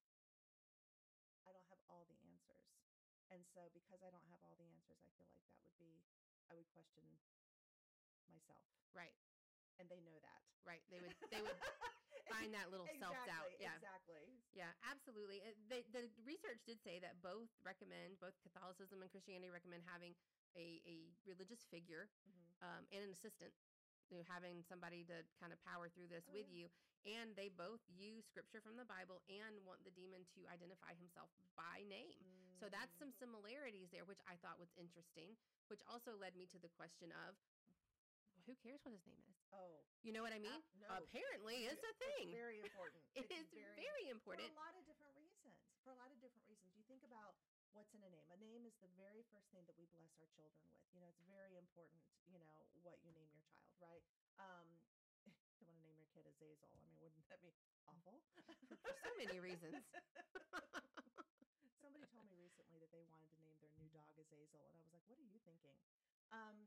[1.44, 2.68] I don't have all the answers.
[3.31, 6.04] And so because I don't have all the answers, I feel like that would be
[6.50, 7.04] I would question
[8.28, 8.61] myself.
[8.94, 9.14] right
[9.78, 10.42] and they know that.
[10.66, 10.82] Right.
[10.92, 11.54] They would they would
[12.32, 13.48] find that little self-doubt.
[13.62, 13.72] Yeah.
[13.78, 14.26] Exactly.
[14.52, 15.40] Yeah, absolutely.
[15.40, 20.12] Uh, They, the research did say that both recommend, both Catholicism and Christianity recommend having
[20.58, 22.50] a, a religious figure Mhm.
[22.61, 23.54] um, and an assistant,
[24.11, 26.64] you know, having somebody to kind of power through this Oh, with yeah.
[26.64, 26.66] you.
[27.07, 31.31] And they both use scripture from the Bible and want the demon to identify himself
[31.57, 32.16] by name.
[32.59, 33.01] So that's Mm.
[33.07, 35.37] some similarities there, which I thought was interesting,
[35.68, 37.37] which also led me to the question of
[38.47, 39.37] who cares what his name is?
[39.53, 40.57] Oh, You know what I mean?
[40.57, 40.88] Ab- no.
[41.05, 42.31] Apparently, it's a It's thing.
[42.33, 43.03] very important.
[43.14, 44.49] It It's is very important.
[44.49, 45.55] For a lot of different reasons.
[45.85, 46.73] For a lot of different reasons.
[46.77, 47.35] You think about
[47.78, 48.26] what's in a name.
[48.34, 50.82] A name is the very first thing that we bless our children with.
[50.90, 54.02] You know, it's very important, you know, what you name your child, right?
[54.42, 54.66] Um,
[55.62, 56.74] you want to name your kid Azazel.
[56.74, 57.54] I mean, wouldn't that be
[57.86, 58.18] awful?
[58.82, 59.78] For so many reasons.
[61.78, 64.82] Somebody told me recently that they wanted to name their new dog Azazel, and I
[64.82, 65.78] was like, "What are you thinking?"
[66.34, 66.66] Um,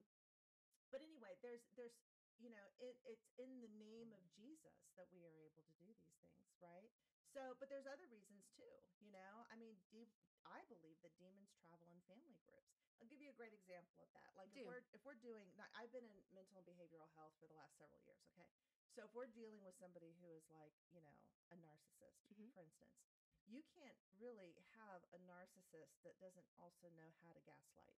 [0.88, 2.00] but anyway, there's there's
[2.40, 5.92] you know it, it's in the name of Jesus that we are able to do
[6.00, 6.88] these things, right?
[7.36, 8.72] So, but there's other reasons too.
[9.04, 10.08] You know, I mean, de-
[10.52, 12.76] I believe that demons travel in family groups.
[13.00, 14.36] I'll give you a great example of that.
[14.36, 14.60] Like Do.
[14.62, 17.78] if we're if we're doing, I've been in mental and behavioral health for the last
[17.80, 18.22] several years.
[18.38, 18.62] Okay,
[18.94, 21.16] so if we're dealing with somebody who is like you know
[21.50, 22.52] a narcissist, Mhm.
[22.54, 23.00] for instance,
[23.48, 27.96] you can't really have a narcissist that doesn't also know how to gaslight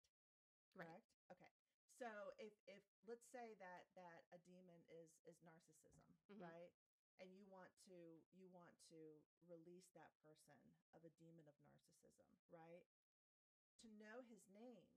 [0.73, 0.87] Right.
[0.87, 1.53] correct okay
[1.99, 6.39] so if if let's say that that a demon is is narcissism Mhm.
[6.39, 6.73] right
[7.19, 10.57] and you want to you want to release that person
[10.93, 12.85] of a demon of narcissism right
[13.81, 14.87] to know his name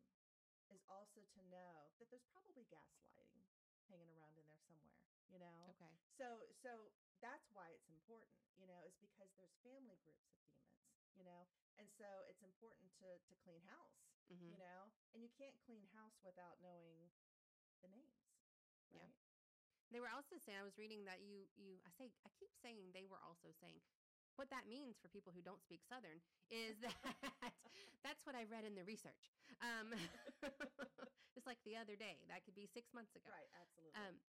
[0.70, 3.44] is also to know that there's probably gaslighting
[3.88, 4.98] hanging around in there somewhere
[5.29, 5.94] you know Okay.
[6.16, 10.85] so so that's why it's important, you know, is because there's family groups of demons,
[11.16, 11.48] you know,
[11.81, 15.85] and so it's important to to clean house, hmm you know, and you can't clean
[15.92, 17.09] house without knowing
[17.81, 18.20] the names,
[18.92, 19.12] right?
[19.12, 19.26] Yeah.
[19.97, 22.93] They were also saying I was reading that you you I say I keep saying
[22.93, 23.81] they were also saying
[24.37, 26.21] what that means for people who don't speak Southern
[26.53, 26.93] is that
[28.05, 29.33] that's what I read in the research.
[29.65, 29.97] Um,
[31.37, 32.21] it's like the other day.
[32.29, 33.33] That could be six months ago.
[33.33, 33.97] Right, absolutely.
[33.97, 34.21] Um,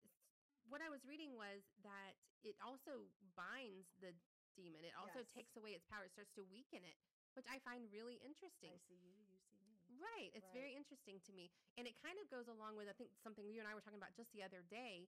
[0.72, 2.16] what I was reading was that
[2.48, 4.16] it also binds the
[4.56, 4.88] demon.
[4.88, 5.36] It also Yes.
[5.36, 6.08] takes away its power.
[6.08, 6.96] It starts to weaken it,
[7.36, 8.72] which I find really interesting.
[8.72, 9.76] I see you, you see me.
[10.00, 10.32] Right.
[10.32, 11.52] It's very interesting to me.
[11.76, 14.00] And it kind of goes along with, I think, something you and I were talking
[14.00, 15.08] about just the other day.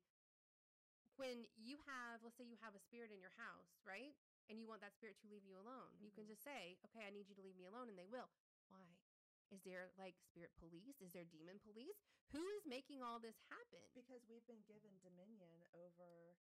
[1.19, 4.15] When you have, let's say you have a spirit in your house, right?
[4.47, 6.32] And you want that spirit to leave you alone, you can Mhm.
[6.32, 7.89] just say, okay, I need you to leave me alone.
[7.91, 8.32] And they will.
[8.71, 8.88] Why?
[9.51, 11.01] Is there like spirit police?
[11.01, 11.99] Is there demon police?
[12.32, 13.84] Who is making all this happen?
[13.93, 16.38] Because we've been given dominion over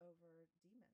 [0.00, 0.86] over demons.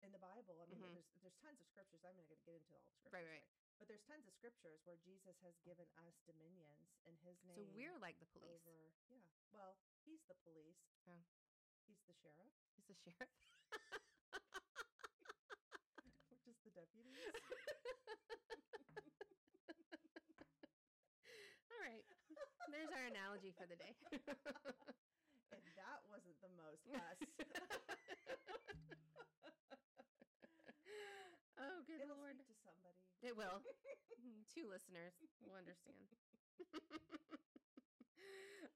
[0.00, 0.94] In the Bible, I mean, Mhm.
[0.94, 2.04] there's there's tons of scriptures.
[2.04, 3.44] I'm not going to get into all the scriptures, Right, right.
[3.78, 7.56] But there's tons of scriptures where Jesus has given us dominions in His name.
[7.56, 8.48] So we're like the police.
[8.48, 9.18] over yeah
[9.50, 11.20] well he's the police Yeah.
[11.88, 13.30] He's the sheriff He's the sheriff.
[16.30, 17.16] we're just the deputies
[21.72, 22.04] all right.
[22.70, 23.96] There's our analogy for the day.
[25.52, 27.18] and that wasn't the most us
[31.58, 32.36] oh, good it'll lord.
[32.38, 33.62] speak to somebody It will.
[34.52, 36.06] Two listeners will understand.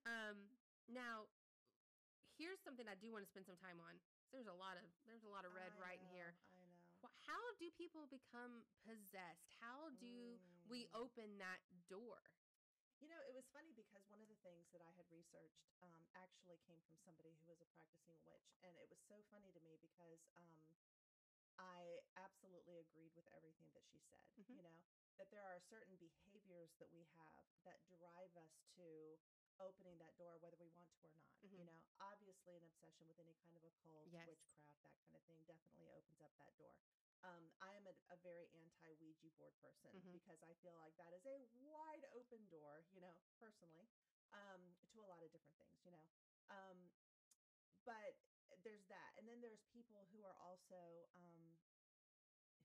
[0.06, 0.36] um,
[0.90, 1.26] now,
[2.42, 3.94] here's something I do want to spend some time on.
[4.34, 6.34] There's a lot of there's a lot of red I right in here.
[6.50, 9.46] i know How do people become possessed?
[9.62, 11.06] How do we Mm.
[11.06, 12.18] open that door?
[12.98, 16.06] You know, it was funny because one of the things that I had researched um,
[16.14, 19.60] actually came from somebody who was a practicing witch, and it was so funny to
[19.66, 20.62] me because um,
[21.58, 24.22] I absolutely agreed with everything that she said.
[24.38, 24.54] Mhm.
[24.58, 24.78] You know,
[25.18, 29.18] that there are certain behaviors that we have that drive us to
[29.60, 31.36] opening that door, whether we want to or not.
[31.56, 31.66] You Mhm.
[31.66, 34.26] know, obviously, an obsession with any kind of occult, Yes.
[34.26, 36.78] witchcraft, that kind of thing definitely opens up that door.
[37.22, 40.10] Um, I am a, a very anti Ouija board person Mhm.
[40.10, 43.88] because I feel like that is a wide open door, you know, personally,
[44.32, 46.06] um, to a lot of different things, you know.
[46.48, 46.90] Um,
[47.84, 48.16] but
[48.62, 51.58] there's that, and then there's people who are also um,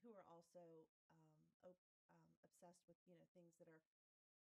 [0.02, 3.82] who are also um, op- um, obsessed with you know things that are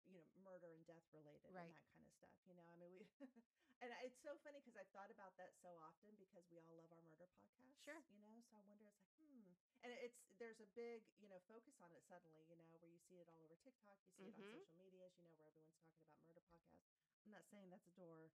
[0.04, 1.64] you know murder and death related Right.
[1.68, 2.36] and that kind of stuff.
[2.44, 3.06] You know, I mean we.
[3.84, 6.88] And it's so funny because I've thought about that so often because we all love
[6.96, 7.76] our murder podcast.
[7.84, 8.00] Sure.
[8.08, 9.52] You know, so I wonder, it's like, hmm.
[9.84, 12.96] And it's, there's a big, you know, focus on it suddenly, you know, where you
[13.04, 14.56] see it all over TikTok, you see it on Mhm.
[14.64, 16.96] social medias, you know, where everyone's talking about murder podcasts.
[17.28, 18.32] I'm not saying that's a door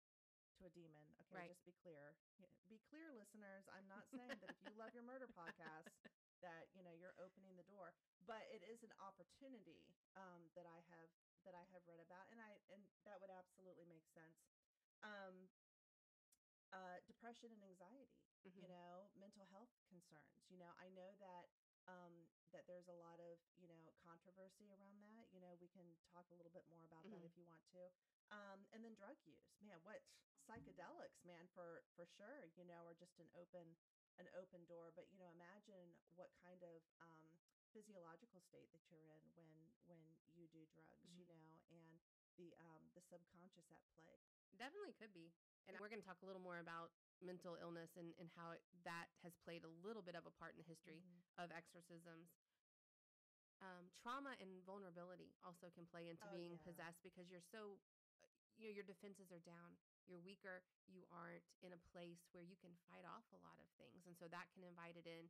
[0.58, 1.06] to a demon.
[1.30, 1.46] Okay.
[1.46, 1.50] Right.
[1.54, 2.18] Just be clear.
[2.66, 3.70] Be clear, listeners.
[3.70, 5.94] I'm not saying that if you love your murder podcast,
[6.42, 7.94] that, you know, you're opening the door,
[8.26, 11.14] but it is an opportunity um, that I have,
[11.46, 12.30] that I have read about.
[12.32, 14.38] And I, and that would absolutely make sense.
[15.04, 15.50] Um,
[16.74, 18.20] uh, depression and anxiety.
[18.46, 18.62] Mhm.
[18.62, 20.48] You know, mental health concerns.
[20.50, 21.50] You know, I know that
[21.88, 25.28] um, that there's a lot of you know controversy around that.
[25.32, 27.26] You know, we can talk a little bit more about that Mhm.
[27.26, 27.92] if you want to.
[28.32, 30.04] Um, and then drug use, man, what
[30.48, 32.46] psychedelics, man, for for sure.
[32.56, 33.78] You know, are just an open
[34.18, 34.92] an open door.
[34.92, 39.52] But you know, imagine what kind of um, physiological state that you're in when
[39.86, 40.02] when
[40.36, 41.04] you do drugs.
[41.18, 41.32] You Mhm.
[41.32, 42.00] know, and
[42.38, 44.22] the um, the subconscious at play.
[44.58, 45.32] Definitely could be.
[45.68, 48.62] And we're going to talk a little more about mental illness and, and how it,
[48.86, 51.44] that has played a little bit of a part in the history Mhm.
[51.44, 52.30] of exorcisms.
[53.60, 56.64] Um, trauma and vulnerability also can play into Oh, being yeah.
[56.64, 57.82] possessed because you're so,
[58.22, 59.78] uh, you know, your defenses are down.
[60.06, 60.64] You're weaker.
[60.88, 64.16] You aren't in a place where you can fight off a lot of things, and
[64.18, 65.30] so that can invite it in.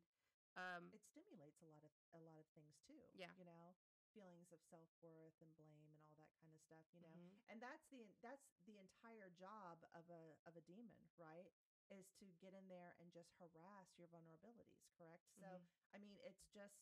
[0.57, 3.05] Um, it stimulates a lot of a lot of things too.
[3.13, 3.29] Yeah.
[3.37, 3.77] you know,
[4.13, 6.85] feelings of self worth and blame and all that kind of stuff.
[6.91, 7.29] You know, mhm.
[7.47, 11.53] and that's the that's the entire job of a of a demon, right?
[11.89, 14.81] Is to get in there and just harass your vulnerabilities.
[14.97, 15.23] Correct.
[15.39, 15.67] So Mhm.
[15.93, 16.73] I mean, it's just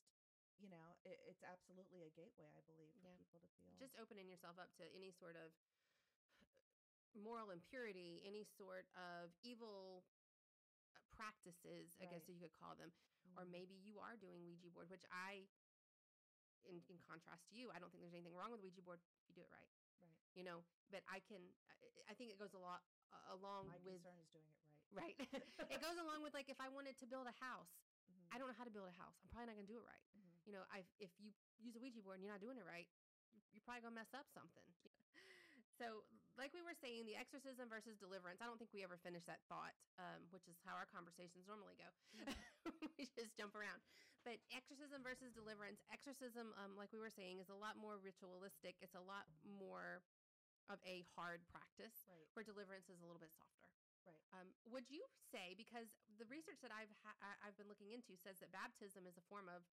[0.57, 3.17] you know, it, it's absolutely a gateway, I believe, for Yeah.
[3.19, 5.51] people to feel just opening yourself up to any sort of
[7.13, 10.07] moral impurity, any sort of evil
[10.95, 12.91] uh, practices, I guess you could call them.
[13.35, 13.51] Or Mhm.
[13.51, 15.47] maybe you are doing Ouija board, which I,
[16.65, 19.27] in, in contrast to you, I don't think there's anything wrong with Ouija board if
[19.29, 19.69] you do it right.
[20.01, 20.17] right.
[20.35, 21.53] You know, but I can,
[22.09, 24.59] I, think it goes a lot uh, along My with, concern is doing it
[24.95, 25.15] right.
[25.17, 25.17] right?
[25.73, 27.71] it goes along with like if I wanted to build a house,
[28.05, 28.33] Mhm.
[28.33, 29.15] I don't know how to build a house.
[29.23, 30.07] I'm probably not going to do it right.
[30.15, 30.45] Mhm.
[30.45, 32.87] You know, I if you use a Ouija board and you're not doing it right,
[33.51, 34.63] you're probably gonna mess up something.
[35.77, 38.43] So, like we were saying, the exorcism versus deliverance.
[38.43, 41.79] I don't think we ever finished that thought, um, which is how our conversations normally
[41.79, 41.89] go.
[42.99, 43.79] we just jump around.
[44.27, 45.79] But exorcism versus deliverance.
[45.93, 48.75] Exorcism, um, like we were saying, is a lot more ritualistic.
[48.81, 50.01] It's a lot more
[50.67, 52.03] of a hard practice.
[52.09, 52.27] Right.
[52.33, 53.69] Where deliverance is a little bit softer.
[54.05, 54.21] Right.
[54.37, 55.01] Um, would you
[55.33, 55.89] say because
[56.21, 59.49] the research that I've ha- I've been looking into says that baptism is a form
[59.49, 59.65] of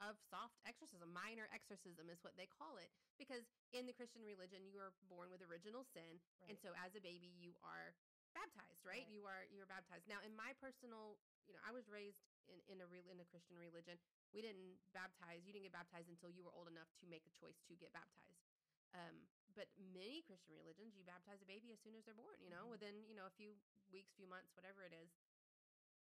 [0.00, 3.42] of soft exorcism, minor exorcism is what they call it, because
[3.74, 7.34] in the Christian religion you are born with original sin, and so as a baby
[7.34, 7.94] you are
[8.36, 9.02] baptized, right?
[9.02, 9.10] Right.
[9.10, 10.06] You are you are baptized.
[10.06, 13.26] Now, in my personal, you know, I was raised in in a real in a
[13.26, 13.98] Christian religion.
[14.30, 15.42] We didn't baptize.
[15.42, 17.90] You didn't get baptized until you were old enough to make a choice to get
[17.90, 18.46] baptized.
[18.94, 22.38] Um, but many Christian religions, you baptize a baby as soon as they're born.
[22.40, 22.70] You know, Mhm.
[22.78, 23.56] within you know a few
[23.90, 25.10] weeks, few months, whatever it is.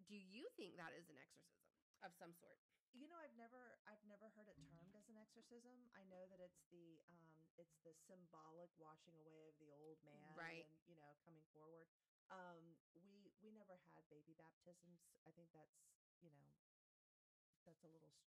[0.05, 1.71] Do you think that is an exorcism
[2.03, 2.59] of some sort?
[2.95, 5.91] You know, I've never I've never heard it termed as an exorcism.
[5.91, 10.31] I know that it's the um it's the symbolic washing away of the old man
[10.31, 10.63] Right.
[10.63, 11.91] and you know coming forward.
[12.31, 15.03] Um we we never had baby baptisms.
[15.27, 15.75] I think that's,
[16.23, 16.47] you know,
[17.67, 18.31] that's a little s-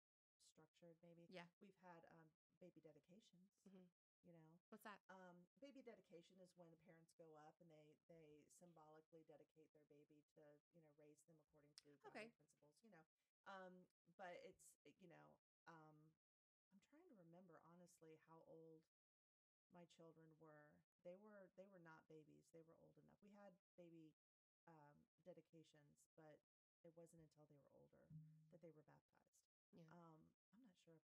[0.52, 1.24] structured maybe.
[1.32, 1.48] Yeah.
[1.64, 2.28] We've had um
[2.60, 3.88] baby dedications, Mhm.
[4.28, 4.60] you know.
[4.70, 5.00] What's that?
[5.10, 9.88] Um, baby dedication is when the parents go up and they they symbolically dedicate their
[9.90, 10.42] baby to
[10.76, 12.28] you know raise them according to Okay.
[12.28, 12.60] principles.
[12.84, 13.08] You know,
[13.48, 13.86] um,
[14.18, 14.64] but it's
[15.00, 15.24] you know
[15.68, 15.96] um,
[16.74, 18.82] I'm trying to remember honestly how old
[19.74, 20.68] my children were.
[21.06, 22.44] They were they were not babies.
[22.52, 23.16] They were old enough.
[23.24, 24.12] We had baby
[24.68, 24.94] um,
[25.26, 26.40] dedications, but
[26.84, 28.06] it wasn't until they were older
[28.52, 29.40] that they were baptized.
[29.72, 29.88] Yeah.
[29.94, 30.16] Um,
[30.52, 31.06] I'm not sure if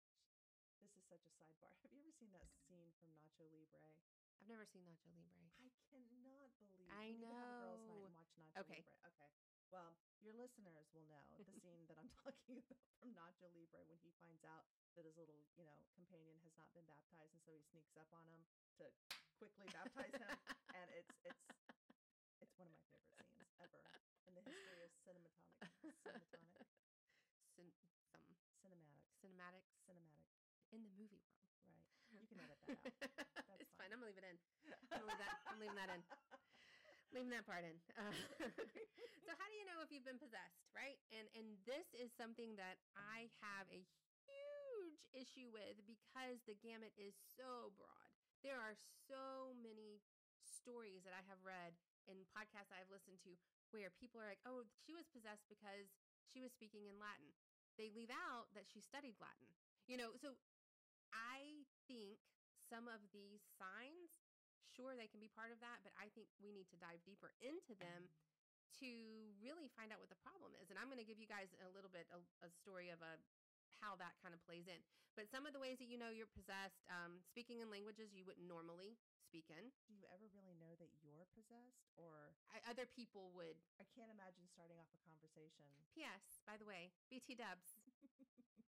[0.00, 1.74] oh my gosh, this is such a sidebar.
[1.82, 3.94] Have you ever seen that scene from Nacho Libre?
[4.40, 5.50] I've never seen Nacho Libre.
[5.64, 7.00] I cannot believe.
[7.00, 8.84] I we to have a girls' night and watch Nacho Okay.
[8.84, 8.96] Libre.
[9.06, 9.30] Okay.
[9.70, 13.98] Well, your listeners will know the scene that I'm talking about from Nacho Libre when
[13.98, 17.52] he finds out that his little, you know, companion has not been baptized, and so
[17.52, 18.44] he sneaks up on him
[18.78, 18.92] to
[19.36, 20.38] quickly baptize him,
[20.72, 21.42] and it's it's
[22.40, 23.82] it's one of my favorite scenes ever
[24.26, 26.66] in the history of cinematonic cinematonic
[27.54, 27.72] Cin-
[28.62, 28.78] some
[29.20, 30.26] cinematic cinematics cinematic.
[30.70, 31.46] in the movie world.
[31.66, 31.86] Right.
[32.18, 32.53] You can edit
[33.36, 33.58] that out.
[33.60, 33.90] it's fine.
[33.90, 33.92] fine.
[33.92, 34.36] I'm gonna leave it in.
[34.90, 36.02] gonna leave that- I'm leaving that in.
[37.14, 37.78] Leaving that part in.
[37.94, 38.10] Uh,
[39.24, 40.98] so, how do you know if you've been possessed, right?
[41.14, 43.86] And and this is something that I have a
[44.26, 48.10] huge issue with because the gamut is so broad.
[48.42, 48.74] There are
[49.06, 50.02] so many
[50.42, 51.78] stories that I have read
[52.10, 53.38] in podcasts I've listened to
[53.70, 55.94] where people are like, "Oh, she was possessed because
[56.26, 57.30] she was speaking in Latin."
[57.78, 59.54] They leave out that she studied Latin.
[59.86, 60.34] You know, so
[61.14, 62.18] I think
[62.74, 64.18] some of these signs,
[64.74, 67.30] sure, they can be part of that, but I think we need to dive deeper
[67.38, 68.10] into them
[68.82, 68.90] to
[69.38, 70.74] really find out what the problem is.
[70.74, 73.22] And I'm going to give you guys a little bit a, a story of a
[73.78, 74.82] how that kind of plays in.
[75.14, 78.26] But some of the ways that you know you're possessed, um, speaking in languages you
[78.26, 79.70] wouldn't normally speak in.
[79.86, 81.86] Do you ever really know that you're possessed?
[81.94, 83.58] Or I, other people would.
[83.78, 85.66] I can't imagine starting off a conversation.
[85.94, 86.42] P.S.
[86.46, 87.78] By the way, BT Dubs,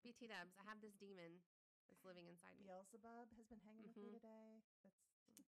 [0.06, 0.54] BT Dubs.
[0.58, 1.42] I have this demon
[1.92, 2.72] that's living inside me.
[2.72, 4.16] Beelzebub has been hanging with me Mhm.
[4.16, 4.64] today.
[4.84, 4.96] That's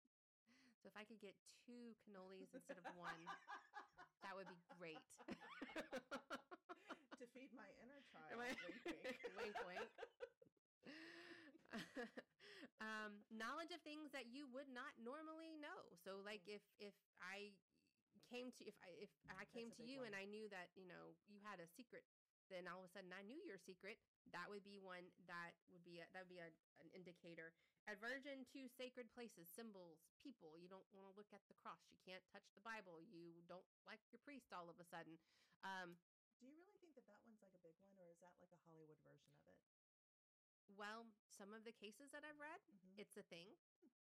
[0.82, 3.22] So if I could get two cannolis instead of one,
[4.26, 4.99] that would be great.
[7.22, 8.34] to feed my inner child.
[8.34, 9.22] I- wink, wink.
[9.38, 9.90] wink, wink.
[12.82, 15.95] um, knowledge of things that you would not normally know.
[16.03, 17.55] So, like if if I
[18.26, 20.14] came to if I if I came to you and.
[20.14, 22.03] I knew that you know you had a secret,
[22.51, 23.99] then all of a sudden I knew your secret.
[24.32, 26.49] That would be one that would be a, that would be a,
[26.82, 27.53] an indicator.
[27.90, 30.55] Aversion to sacred places, symbols, people.
[30.59, 31.82] You don't want to look at the cross.
[31.90, 33.03] You can't touch the Bible.
[33.03, 35.18] You don't like your priest all of a sudden.
[35.66, 35.99] Um,
[36.38, 38.51] Do you really think that that one's like a big one, or is that like
[38.55, 39.59] a Hollywood version of it?
[40.78, 42.97] well, some of the cases that I've read, Mhm.
[42.97, 43.51] it's a thing.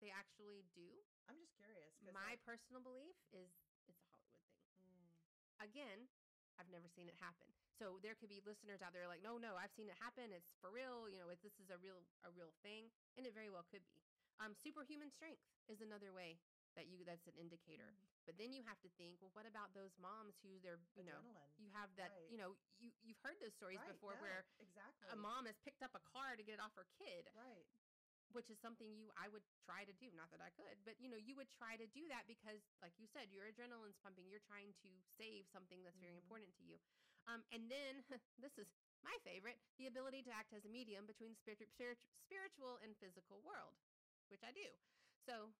[0.02, 1.02] They actually do.
[1.26, 1.94] I'm just curious.
[2.04, 3.48] My that- personal belief is
[3.88, 4.44] it's a Hollywood
[4.76, 4.84] thing.
[4.84, 5.08] Mm,
[5.64, 6.08] Again,
[6.60, 7.48] I've never seen it happen.
[7.80, 10.28] So there could be listeners out there like, no, no, I've seen it happen.
[10.36, 11.08] It's for real.
[11.08, 13.82] You know, it, this is a real a real thing, and it very well could
[13.88, 14.04] be.
[14.36, 15.40] Um, superhuman strength
[15.72, 16.36] is another way
[16.76, 17.88] that you that's an indicator.
[17.88, 18.04] Mhm.
[18.28, 21.18] But then you have to think, well, what about those moms who they're you know
[21.58, 22.30] you have that Right.
[22.30, 25.56] you know you you've heard those stories Right, before yeah, where exactly a mom has
[25.64, 27.66] picked up a car to get it off her kid right
[28.32, 30.10] which is something you I would try to do.
[30.14, 32.94] Not that I could, but you know, you would try to do that because, like
[32.98, 34.28] you said, your adrenaline's pumping.
[34.28, 36.22] You're trying to save something that's very Mhm.
[36.22, 36.78] important to you.
[37.26, 38.04] Um, and then
[38.38, 38.68] this is
[39.02, 43.40] my favorite: the ability to act as a medium between spiritu- spiritu- spiritual and physical
[43.42, 43.76] world,
[44.28, 44.68] which I do.
[45.26, 45.52] So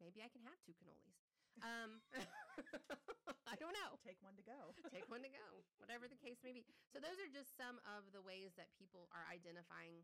[0.00, 1.18] maybe I can have two cannolis.
[1.62, 2.02] Um,
[3.46, 6.52] I don't know take one to go take one to go, whatever the case may
[6.58, 6.64] be.
[6.92, 10.02] So those are just some of the ways that people are identifying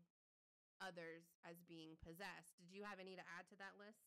[0.81, 2.57] others as being possessed.
[2.59, 4.01] Did you have any to add to that list?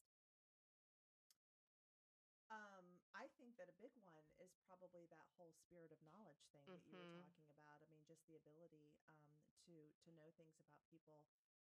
[2.53, 6.69] Um, I think that a big one is probably that whole spirit of knowledge thing
[6.71, 7.25] that you were Mhm.
[7.25, 7.81] talking about.
[7.83, 11.25] I mean, just the ability um, to to know things about people.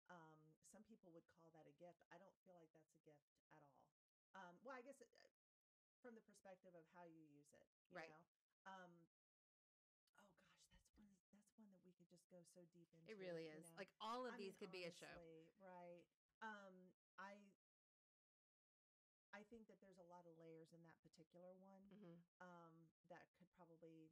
[0.09, 2.05] Um, some people would call that a gift.
[2.13, 3.67] I don't feel like that's a gift at all.
[4.35, 5.29] Um, well, I guess it, uh,
[6.03, 8.11] from the perspective of how you use it, you Right.
[8.13, 8.23] know.
[8.71, 8.93] Um,
[9.91, 10.39] oh gosh,
[10.71, 11.17] that's one.
[11.35, 13.13] That's one that we could just go so deep into.
[13.13, 13.63] It really you is.
[13.63, 13.77] know?
[13.77, 15.47] Like all of I these mean, could be a show.
[15.61, 16.05] right?
[16.43, 17.51] Um, I
[19.33, 21.85] I think that there's a lot of layers in that particular one.
[21.91, 24.11] hmm Um, that could probably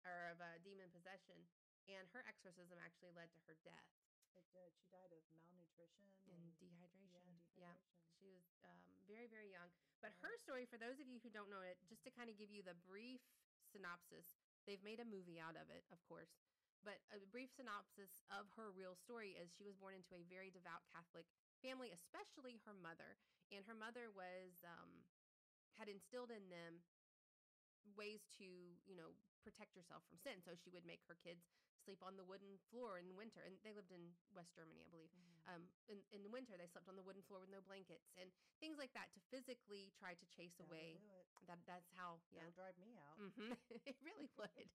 [0.05, 1.49] or of uh, demon possession.
[1.89, 3.89] And her exorcism actually led to her death
[4.37, 4.69] It did.
[4.77, 6.69] She died of malnutrition and and dehydration.
[6.69, 7.57] yeah, dehydration.
[7.57, 7.75] Yeah.
[8.19, 8.77] She was um,
[9.09, 9.73] very, very young.
[10.03, 12.37] But her story, for those of you who don't know it, just to kind of
[12.37, 13.23] give you the brief
[13.65, 14.37] synopsis,
[14.69, 16.37] they've made a movie out of it, of course.
[16.85, 20.47] But a brief synopsis of her real story is she was born into a very
[20.53, 21.27] devout Catholic
[21.59, 23.19] family, especially her mother.
[23.49, 25.05] And her mother was um,
[25.79, 26.85] had instilled in them
[27.97, 28.45] ways to,
[28.85, 30.43] you know, protect yourself from sin.
[30.43, 31.47] So she would make her kids
[31.89, 33.41] sleep on the wooden floor in winter.
[33.41, 35.41] And they lived in West Germany, I believe Mhm.
[35.49, 38.29] um, in, in the winter they slept on the wooden floor with no blankets and
[38.61, 41.01] things like that to physically try to chase That'll away
[41.49, 43.17] that that's how yeah That'll drive me out.
[43.17, 43.57] hmm
[43.89, 44.69] it really would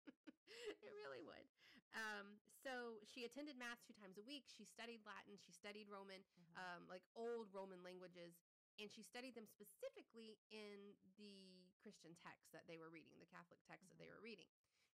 [0.86, 1.44] it really would
[1.92, 6.24] um, so she attended mass two times a week she studied latin she studied roman
[6.24, 6.56] Mhm.
[6.56, 8.40] um, like old roman languages
[8.80, 13.60] and she studied them specifically in the christian texts that they were reading the catholic
[13.68, 14.16] texts that they Mhm.
[14.16, 14.48] were reading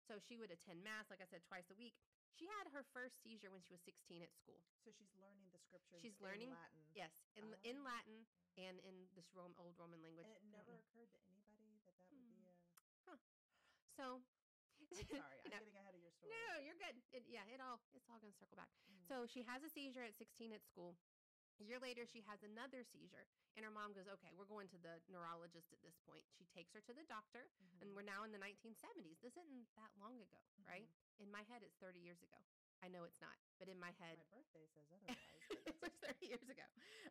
[0.07, 1.95] so she would attend mass like i said twice a week
[2.35, 5.61] she had her first seizure when she was 16 at school so she's learning the
[5.63, 6.01] scriptures.
[6.03, 6.81] She's in learning- Latin.
[6.97, 7.87] Yes, in in Oh.
[7.87, 8.27] Latin
[8.59, 10.27] and in this Rome, old Roman language.
[10.27, 12.53] And it never occurred to anybody that that would be a.
[13.97, 14.21] So,
[14.81, 14.89] I'm
[15.23, 16.33] sorry, I'm no, getting ahead of your story.
[16.35, 16.97] no, you're good.
[17.13, 18.69] It, yeah, it all it's all gonna circle back.
[18.91, 19.07] Mhm.
[19.07, 20.97] So she has a seizure at 16 at school.
[21.61, 23.27] A year later, she has another seizure,
[23.57, 26.73] and her mom goes, "Okay, we're going to the neurologist at this point." She takes
[26.73, 27.49] her to the doctor,
[27.81, 27.95] and Mhm.
[27.95, 29.19] we're now in the 1970s.
[29.21, 30.89] This isn't that long ago, right?
[30.89, 31.23] Mhm.
[31.23, 32.37] In my head, it's 30 years ago.
[32.83, 35.17] I know it's not, but in my head, my birthday says otherwise.
[35.49, 36.67] but it was 30 years ago.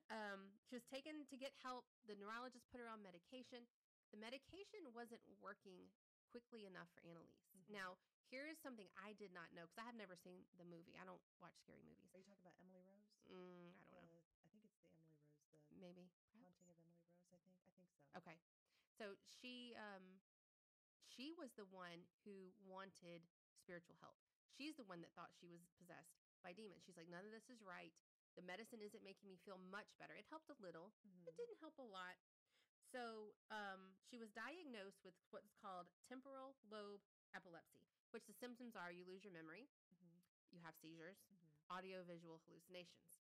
[0.10, 1.86] Um, she was taken to get help.
[2.08, 3.66] The neurologist put her on medication.
[4.12, 5.90] The medication wasn't working
[6.28, 7.48] quickly enough for Anneliese.
[7.56, 7.70] Mhm.
[7.70, 10.98] Now, here is something I did not know because I have never seen the movie.
[10.98, 12.10] I don't watch scary movies.
[12.14, 13.08] Are you talking about Emily Rose?
[13.30, 14.20] Mm, I don't know.
[14.20, 15.32] The- I think it's the Emily Rose.
[15.82, 16.12] Maybe.
[16.44, 17.58] Haunting of Emily Rose, I think.
[17.68, 18.18] I think so.
[18.18, 18.38] Okay.
[18.98, 20.22] So she um
[21.10, 23.22] she was the one who wanted
[23.60, 24.16] spiritual help.
[24.56, 26.84] She's the one that thought she was possessed by demons.
[26.86, 27.94] She's like, none of this is right.
[28.36, 30.14] The medicine isn't making me feel much better.
[30.16, 30.94] It helped a little.
[31.04, 31.28] Mhm.
[31.28, 32.16] It didn't help a lot.
[32.92, 37.02] So um, she was diagnosed with what's called temporal lobe
[37.34, 40.22] epilepsy, which the symptoms are you lose your memory, Mhm.
[40.52, 41.52] you have seizures, Mhm.
[41.70, 43.20] audio-visual hallucinations.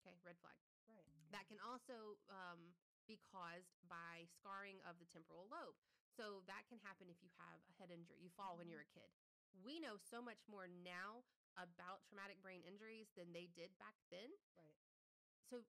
[0.00, 0.56] Okay, red flag.
[0.88, 1.06] Right.
[1.32, 2.74] That can also um,
[3.06, 5.76] be caused by scarring of the temporal lobe.
[6.12, 8.20] So that can happen if you have a head injury.
[8.20, 9.08] You fall when you're a kid.
[9.64, 11.24] We know so much more now
[11.56, 14.28] about traumatic brain injuries than they did back then.
[14.56, 14.76] Right.
[15.48, 15.60] So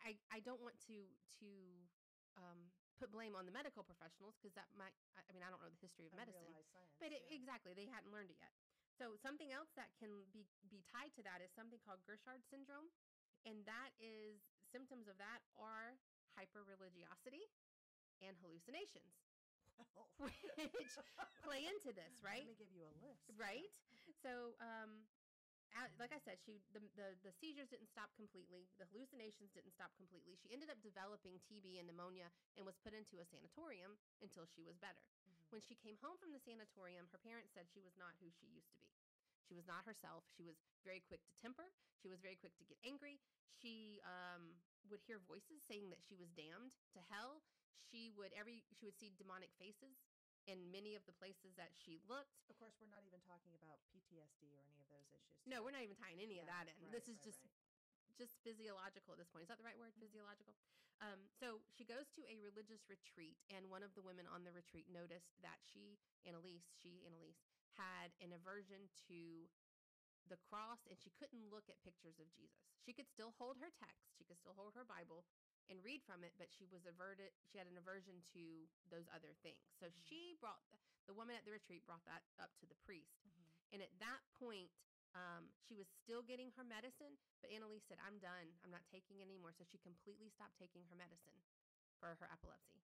[0.00, 1.04] I, I, don't want to
[1.44, 1.50] to
[2.40, 4.96] um, put blame on the medical professionals because that might.
[5.16, 6.48] I I mean, I don't know the history of medicine.
[6.48, 6.96] Science.
[6.96, 7.36] But it, yeah.
[7.36, 8.52] exactly, they hadn't learned it yet.
[8.96, 12.88] So something else that can be be tied to that is something called Geschwind syndrome,
[13.46, 14.40] and that is
[14.72, 15.98] symptoms of that are
[16.36, 17.44] hyper religiosity
[18.22, 19.14] and hallucinations,
[19.94, 20.94] Well, which
[21.46, 22.42] play into this, right?
[22.46, 23.30] Let me give you a list.
[23.38, 23.70] right?
[24.22, 25.06] So, um,
[26.00, 28.66] like I said, she the, the the seizures didn't stop completely.
[28.82, 30.34] The hallucinations didn't stop completely.
[30.40, 34.64] She ended up developing TB and pneumonia and was put into a sanatorium until she
[34.66, 35.04] was better.
[35.28, 35.54] Mhm.
[35.54, 38.46] When she came home from the sanatorium, her parents said she was not who she
[38.50, 38.90] used to be.
[39.48, 40.28] She was not herself.
[40.36, 41.72] She was very quick to temper.
[41.96, 43.16] She was very quick to get angry.
[43.48, 44.60] She um,
[44.92, 47.40] would hear voices saying that she was damned to hell.
[47.88, 49.96] She would every she would see demonic faces
[50.44, 52.44] in many of the places that she looked.
[52.52, 55.40] Of course, we're not even talking about PTSD or any of those issues.
[55.48, 56.76] No, we're not even tying any of that in.
[56.76, 58.20] right, this is right, just right.
[58.20, 59.48] just physiological at this point.
[59.48, 59.96] Is that the right word?
[59.96, 60.04] Mhm.
[60.04, 60.52] Physiological.
[60.98, 64.50] Um, so she goes to a religious retreat, and one of the women on the
[64.50, 65.94] retreat noticed that she,
[66.26, 67.38] Anneliese, she, Anneliese,
[67.78, 69.48] had an aversion to
[70.28, 72.60] the cross, and she couldn't look at pictures of Jesus.
[72.84, 75.24] She could still hold her text, she could still hold her Bible
[75.70, 77.30] and read from it, but she was averted.
[77.52, 79.60] She had an aversion to those other things.
[79.78, 80.02] So Mhm.
[80.08, 80.60] she brought
[81.06, 83.24] the woman at the retreat brought that up to the priest.
[83.24, 83.52] Mhm.
[83.72, 84.70] And at that point,
[85.14, 88.58] um, she was still getting her medicine, but Anneliese said, I'm done.
[88.64, 89.52] I'm not taking anymore.
[89.52, 91.40] So she completely stopped taking her medicine
[92.00, 92.82] for her epilepsy.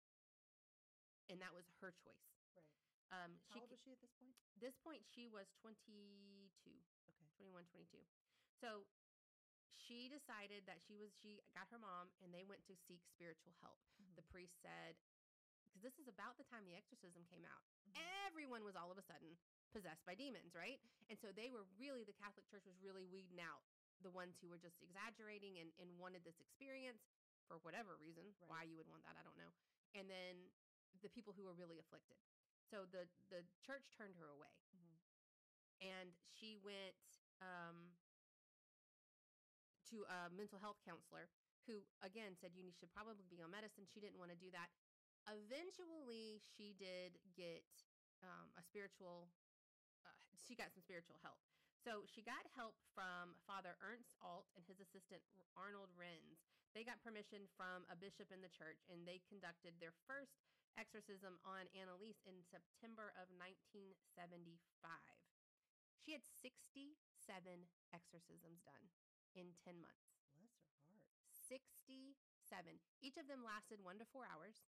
[1.28, 2.28] And that was her choice.
[2.54, 2.64] Right.
[3.10, 4.34] Um, How she, old was she at this point?
[4.58, 5.82] this point, she was 22,
[7.10, 7.26] Okay.
[7.38, 7.98] 21, 22.
[8.62, 8.86] So
[9.74, 13.54] she decided that she was, she got her mom and they went to seek spiritual
[13.58, 13.78] help.
[14.14, 14.30] The Mhm.
[14.30, 14.94] priest said,
[15.66, 17.98] because this is about the time the exorcism came out Mhm.
[18.26, 19.38] everyone was all of a sudden
[19.72, 20.80] possessed by demons, right?
[21.08, 23.62] And so they were really, the Catholic Church was really weeding out
[24.02, 27.02] the ones who were just exaggerating and, and wanted this experience
[27.46, 28.34] for whatever reason.
[28.46, 29.50] Why you would want that, I don't know.
[29.94, 30.50] And then
[31.02, 32.18] the people who were really afflicted.
[32.70, 34.96] So the the church turned her away, Mhm.
[35.80, 36.94] and she went
[37.42, 37.96] um,
[39.90, 41.28] to a mental health counselor
[41.66, 43.86] who again said you should probably be on medicine.
[43.86, 44.70] She didn't want to do that.
[45.28, 47.66] Eventually, she did get
[48.22, 49.30] um, a spiritual.
[50.06, 51.38] Uh, she got some spiritual help.
[51.84, 55.22] So she got help from Father Ernst Alt and his assistant
[55.56, 56.44] Arnold Renz.
[56.74, 61.38] They got permission from a bishop in the church, and they conducted their first exorcism
[61.42, 64.54] on Anneliese in September of 1975.
[66.00, 66.96] She had 67
[67.92, 68.86] exorcisms done
[69.36, 70.10] in 10 months.
[70.34, 71.04] Bless her heart.
[71.28, 72.16] 67.
[73.02, 74.64] Each of them lasted one to four hours.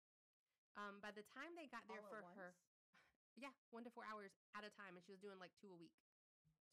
[0.73, 2.53] Um, by the time they got there All for her,
[3.43, 5.77] yeah, one to four hours at a time, and she was doing like two a
[5.77, 5.93] week.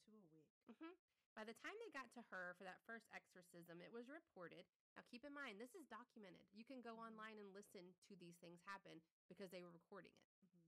[0.05, 0.49] Two a week.
[0.69, 0.95] Mm-hmm.
[1.37, 4.67] By the time they got to her for that first exorcism, it was reported.
[4.97, 6.47] Now, keep in mind, this is documented.
[6.53, 6.99] You can go Mhm.
[6.99, 10.27] online and listen to these things happen because they were recording it.
[10.47, 10.63] Mhm.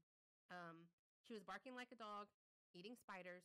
[0.50, 0.88] Um,
[1.26, 2.28] she was barking like a dog,
[2.72, 3.44] eating spiders.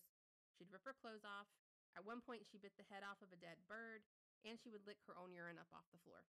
[0.57, 1.47] She'd rip her clothes off.
[1.95, 4.03] At one point, she bit the head off of a dead bird,
[4.43, 6.23] and she would lick her own urine up off the floor.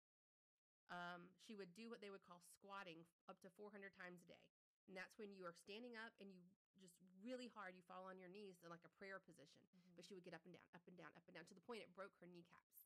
[0.89, 4.45] Um, she would do what they would call squatting up to 400 times a day.
[4.87, 6.93] And that's when you are standing up and you just
[7.23, 9.65] really hard, you fall on your knees in like a prayer position.
[9.73, 9.95] Mhm.
[9.95, 11.61] But she would get up and down, up and down, up and down to the
[11.61, 12.84] point it broke her kneecaps.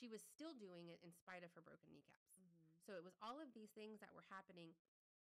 [0.00, 2.32] She was still doing it in spite of her broken kneecaps.
[2.40, 2.72] Mhm.
[2.86, 4.74] So it was all of these things that were happening.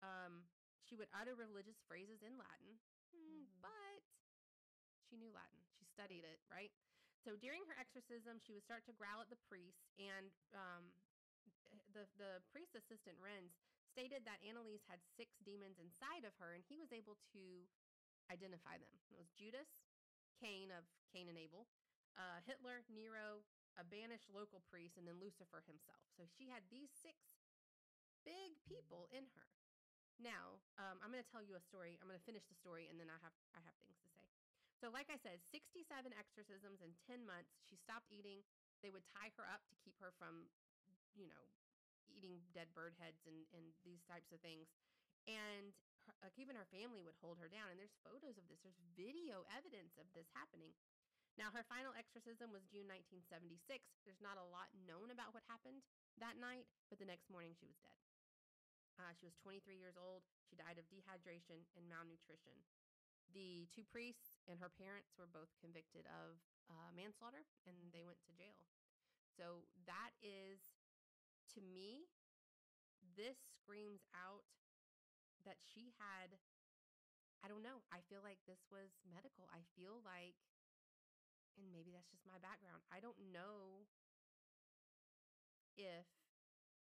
[0.01, 0.45] Um,
[0.86, 2.80] she would utter religious phrases in Latin,
[3.11, 3.61] mm, Mhm.
[3.61, 4.03] but
[5.09, 5.65] she knew Latin.
[5.80, 6.72] She studied it, right?
[7.26, 10.93] So during her exorcism, she would start to growl at the priest, and um,
[11.91, 13.51] the the priest assistant Renz
[13.91, 17.67] stated that Anneliese had six demons inside of her, and he was able to
[18.32, 18.93] identify them.
[19.09, 19.67] It was Judas,
[20.39, 21.67] Cain of Cain and Abel,
[22.15, 23.43] uh, Hitler, Nero,
[23.78, 26.01] a banished local priest, and then Lucifer himself.
[26.17, 27.17] So she had these six
[28.26, 29.47] big people in her.
[30.20, 31.95] Now, um, I'm going to tell you a story.
[31.99, 34.28] I'm going to finish the story, and then I have I have things to say.
[34.80, 37.51] So, like I said, 67 exorcisms in 10 months.
[37.67, 38.43] She stopped eating.
[38.80, 40.47] They would tie her up to keep her from,
[41.11, 41.43] you know,
[42.07, 44.72] eating dead bird heads and, and these types of things.
[45.28, 45.76] And
[46.07, 47.67] her, like even her family would hold her down.
[47.72, 50.72] And there's photos of this, there's video evidence of this happening.
[51.40, 53.64] Now, her final exorcism was June 1976.
[54.04, 55.88] There's not a lot known about what happened
[56.20, 57.96] that night, but the next morning she was dead.
[59.00, 60.28] Uh, she was 23 years old.
[60.44, 62.60] She died of dehydration and malnutrition.
[63.32, 68.20] The two priests and her parents were both convicted of uh, manslaughter and they went
[68.28, 68.60] to jail.
[69.32, 70.60] So that is,
[71.56, 72.12] to me,
[73.16, 74.44] this screams out
[75.48, 76.36] that she had,
[77.40, 79.48] I don't know, I feel like this was medical.
[79.56, 80.36] I feel like,
[81.58, 83.88] and maybe that's just my background, I don't know
[85.80, 86.06] if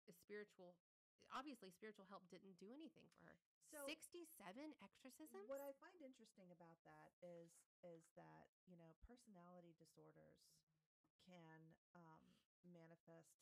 [0.06, 0.76] a spiritual
[1.32, 3.40] obviously spiritual help didn't do anything for her.
[3.72, 4.30] So 67
[4.78, 5.50] exorcisms?
[5.50, 7.50] What I find interesting about that is
[7.82, 10.46] is that you know personality disorders
[11.26, 12.22] can um,
[12.62, 13.34] manifest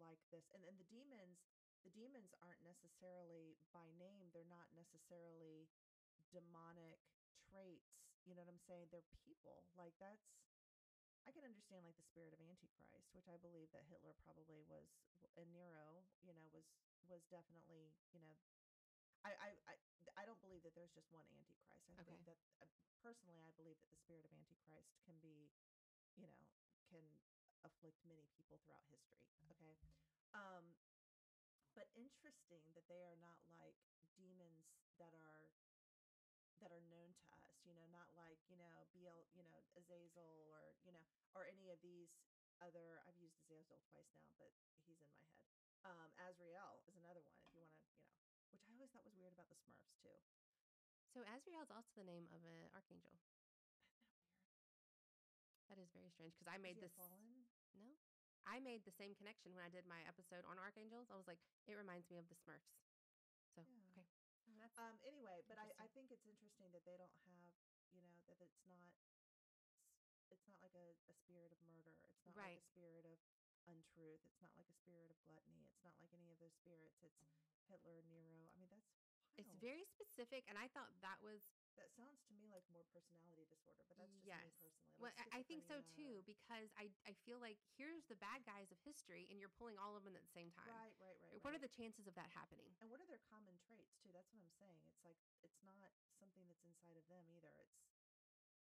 [0.00, 1.38] like this, and then the demons.
[1.82, 4.30] The demons aren't necessarily by name.
[4.30, 5.66] They're not necessarily
[6.30, 7.02] demonic
[7.50, 8.01] traits.
[8.24, 8.88] You know what I'm saying?
[8.90, 9.66] They're people.
[9.74, 10.22] Like that's
[11.26, 14.90] I can understand like the spirit of Antichrist, which I believe that Hitler probably was,
[15.38, 16.66] and Nero, you know, was
[17.06, 18.34] was definitely, you know,
[19.22, 19.74] I I I,
[20.18, 21.86] I don't believe that there's just one Antichrist.
[21.94, 22.10] I Okay.
[22.10, 22.70] think that uh,
[23.02, 25.50] personally, I believe that the spirit of Antichrist can be,
[26.18, 26.42] you know,
[26.90, 27.06] can
[27.62, 29.22] afflict many people throughout history.
[29.50, 29.78] Okay,
[30.34, 30.74] um,
[31.74, 33.76] but interesting that they are not like
[34.18, 34.66] demons
[34.98, 35.48] that are
[36.60, 37.24] that are known to
[37.64, 41.70] you know not like you know Beel, you know azazel or you know or any
[41.70, 42.10] of these
[42.60, 44.52] other i've used azazel twice now but
[44.86, 45.42] he's in my head
[45.84, 48.14] um azrael is another one if you want to you know
[48.50, 50.18] which i always thought was weird about the smurfs too
[51.12, 53.12] So Azrael is also the name of an archangel.
[55.68, 56.92] That is very strange because I made this.
[56.94, 57.96] fallen No,
[58.46, 61.08] I made the same connection when I did my episode on archangels.
[61.10, 62.70] I was like, it reminds me of the Smurfs.
[63.56, 63.91] So Yeah.
[64.80, 67.52] Um anyway but I, I think it's interesting that they don't have
[67.92, 68.96] you know that it's not
[70.32, 71.92] it's not like a, a spirit of murder.
[72.08, 73.20] It's not like a spirit of
[73.68, 74.24] untruth.
[74.24, 75.68] It's not like a spirit of gluttony.
[75.68, 77.04] It's not like any of those spirits.
[77.04, 77.20] It's
[77.68, 78.48] hitler nero.
[78.48, 78.96] I mean that's
[79.36, 81.40] it's very specific, and I thought that was
[81.76, 84.44] that sounds to me like more personality disorder but that's just Yes.
[84.44, 88.04] me personally Well, like I- I think so too because I I feel like here's
[88.06, 90.68] the bad guys of history, and you're pulling all of them at the same time.
[90.68, 92.70] right right right What are the chances of that happening?
[92.80, 95.90] and what are their common traits too that's what i'm saying it's like it's not
[96.20, 97.80] something that's inside of them either it's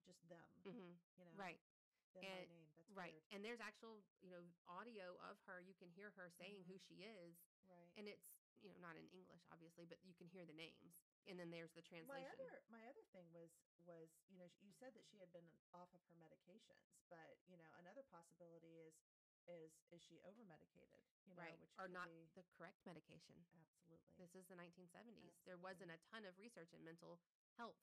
[0.05, 1.61] just them hmm you know Right,
[2.17, 3.13] and- name that's right.
[3.13, 3.25] weird.
[3.33, 5.61] And there's actual you know audio of her.
[5.61, 6.67] You can hear her saying Mhm.
[6.69, 7.37] who she is,
[7.69, 11.06] right and it's you know not in English obviously, but you can hear the names,
[11.27, 12.11] and then there's the translation.
[12.11, 13.51] my other my other thing was
[13.83, 17.59] was you know you said that she had been off of her medications but you
[17.59, 18.95] know another possibility is
[19.47, 23.35] is is she over medicated you know right, which or not be, the correct medication.
[23.39, 25.35] absolutely This is the 1970s.
[25.45, 27.18] There wasn't a ton of research in mental
[27.59, 27.79] health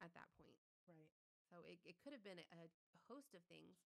[0.00, 0.56] at that point.
[0.88, 1.08] right
[1.52, 2.64] So it, it could have been a
[3.12, 3.76] host of things.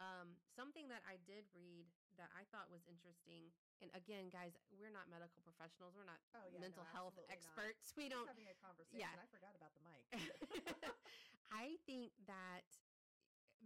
[0.00, 1.84] Um, something that I did read
[2.16, 3.52] that I thought was interesting,
[3.84, 5.92] and again, guys, we're not medical professionals.
[5.92, 7.52] We're not Oh, yeah, mental no, health absolutely not.
[7.60, 7.84] experts.
[7.96, 8.28] We Just don't.
[8.32, 9.12] having a conversation yeah.
[9.20, 10.00] i forgot about the mic
[11.52, 12.64] I think that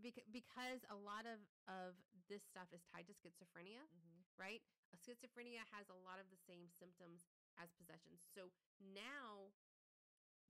[0.03, 1.39] because, because a lot of,
[1.71, 1.95] of
[2.27, 4.59] this stuff is tied to schizophrenia, hmm right?
[4.91, 8.19] A schizophrenia has a lot of the same symptoms as possession.
[8.19, 8.51] So
[8.83, 9.55] now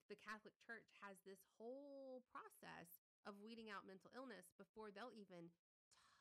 [0.08, 5.48] the Catholic Church has this whole process of weeding out mental illness before they'll even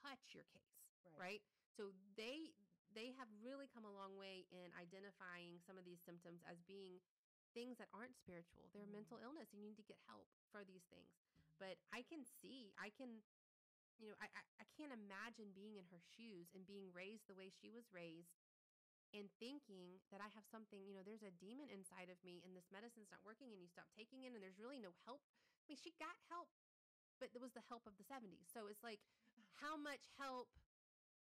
[0.04, 1.41] touch your case, right, right?
[1.74, 2.51] So they
[2.93, 7.01] they have really come a long way in identifying some of these symptoms as being
[7.58, 8.70] things that aren't spiritual.
[8.74, 8.93] They're Mm.
[9.01, 9.49] mental illness.
[9.54, 11.10] You need to get help for these things.
[11.58, 13.24] But I can see, I can,
[13.99, 17.38] you know, I, I, I can't imagine being in her shoes and being raised the
[17.38, 18.41] way she was raised
[19.14, 22.58] and thinking that I have something, you know, there's a demon inside of me and
[22.58, 25.22] this medicine's not working and you stop taking it and there's really no help.
[25.64, 26.49] I mean, she got help,
[27.22, 28.49] but it was the help of the 70s.
[28.49, 28.99] So it's like,
[29.62, 30.49] how much help,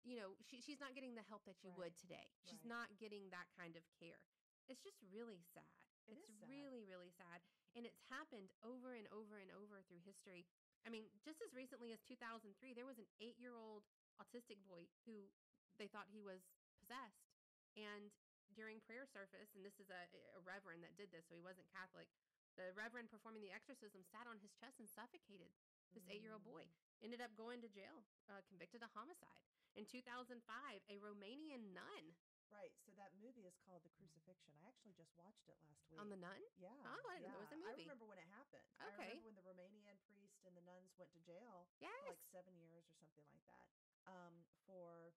[0.03, 2.31] you know, she, she's not getting the help that you would today.
[2.47, 2.75] She's Right.
[2.79, 4.19] not getting that kind of care.
[4.67, 5.67] It's just really sad.
[6.07, 6.47] It it's sad.
[6.49, 7.39] really, really sad.
[7.75, 10.45] And it's happened over and over and over through history.
[10.83, 13.87] I mean, just as recently as 2003, there was an eight year old
[14.19, 15.31] autistic boy who
[15.79, 16.43] they thought he was
[16.79, 17.31] possessed.
[17.79, 18.11] And
[18.53, 20.03] during prayer service, and this is a,
[20.37, 22.05] a reverend that did this, so he wasn't Catholic,
[22.53, 25.49] the reverend performing the exorcism sat on his chest and suffocated
[25.97, 26.67] this eight year old boy.
[26.69, 26.92] Mm.
[27.03, 29.43] Ended up going to jail, uh, convicted of homicide.
[29.75, 30.39] In 2005,
[30.87, 32.05] a Romanian nun
[32.53, 35.97] right so that movie is called the crucifixion i actually just watched it last week
[35.97, 36.37] on the nun.
[36.61, 37.81] yeah Oh, I didn't know there was a movie.
[37.81, 38.61] i remember when it happened
[38.93, 39.09] Okay.
[39.09, 41.89] i remember when the romanian priest and the nuns went to jail Yes.
[42.05, 43.65] for like seven years or something like that
[44.05, 45.17] um, for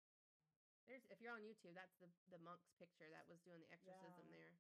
[0.86, 4.30] There's if you're on YouTube, that's the the monk's picture that was doing the exorcism
[4.30, 4.38] Yeah.
[4.38, 4.54] there.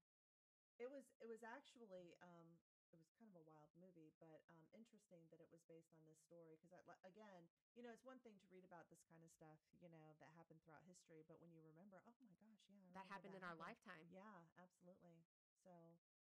[0.82, 2.58] It was it was actually um
[2.94, 6.06] it was kind of a wild movie, but um interesting that it was based on
[6.06, 9.32] this story because again, you know, it's one thing to read about this kind of
[9.34, 12.86] stuff, you know, that happened throughout history, but when you remember, oh my gosh, yeah,
[12.94, 14.06] That happened in our lifetime.
[14.14, 15.26] Yeah, absolutely.
[15.66, 15.74] So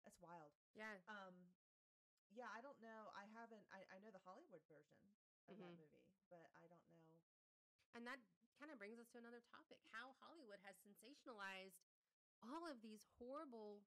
[0.07, 0.55] that's wild.
[0.79, 1.03] Yeah.
[1.11, 1.51] Um,
[2.33, 3.13] yeah, I don't know.
[3.13, 3.67] I haven't.
[3.69, 5.03] I, I know the Hollywood version
[5.51, 5.77] of that Mhm.
[5.77, 7.21] movie, but I don't know.
[7.93, 8.21] And that
[8.57, 11.77] kind of brings us to another topic how Hollywood has sensationalized
[12.41, 13.85] all of these horrible,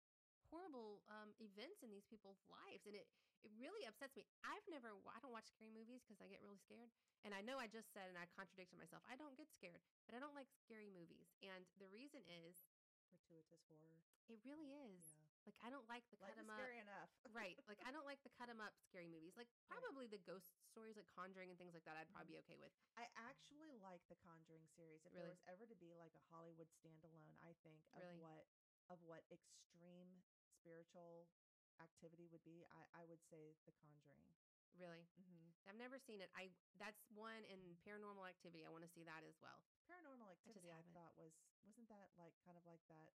[0.50, 2.86] horrible um, events in these people's lives.
[2.86, 3.06] And it,
[3.46, 4.26] it really upsets me.
[4.46, 6.90] I've never, I don't watch scary movies because I get really scared.
[7.26, 10.14] And I know I just said, and I contradicted myself, I don't get scared, but
[10.18, 11.34] I don't like scary movies.
[11.46, 12.66] And the reason is,
[13.06, 14.02] Gratuitous horror.
[14.28, 15.14] it really is.
[15.14, 16.58] Yeah, Like, I don't like the cut like 'em it's up.
[16.58, 17.10] scary enough.
[17.32, 17.56] right.
[17.70, 19.38] Like, I don't like the cut 'em up scary movies.
[19.38, 19.70] Like, Right.
[19.78, 22.74] probably the ghost stories, like Conjuring and things like that, I'd probably be okay with.
[22.98, 25.06] I actually like the Conjuring series.
[25.06, 25.22] If Really?
[25.22, 28.18] there was ever to be like a Hollywood standalone, I think of Really?
[28.20, 28.50] what
[28.90, 30.22] of what extreme
[30.66, 31.30] spiritual
[31.78, 34.26] activity would be, I, I would say The Conjuring.
[34.74, 35.06] Really.
[35.16, 35.70] Mm-hmm.
[35.70, 36.28] I've never seen it.
[36.36, 38.66] I that's one in Paranormal Activity.
[38.66, 39.64] I want to see that as well.
[39.88, 40.92] Paranormal Activity, I, haven't.
[40.92, 41.32] thought was
[41.64, 43.14] wasn't that like kind of like that?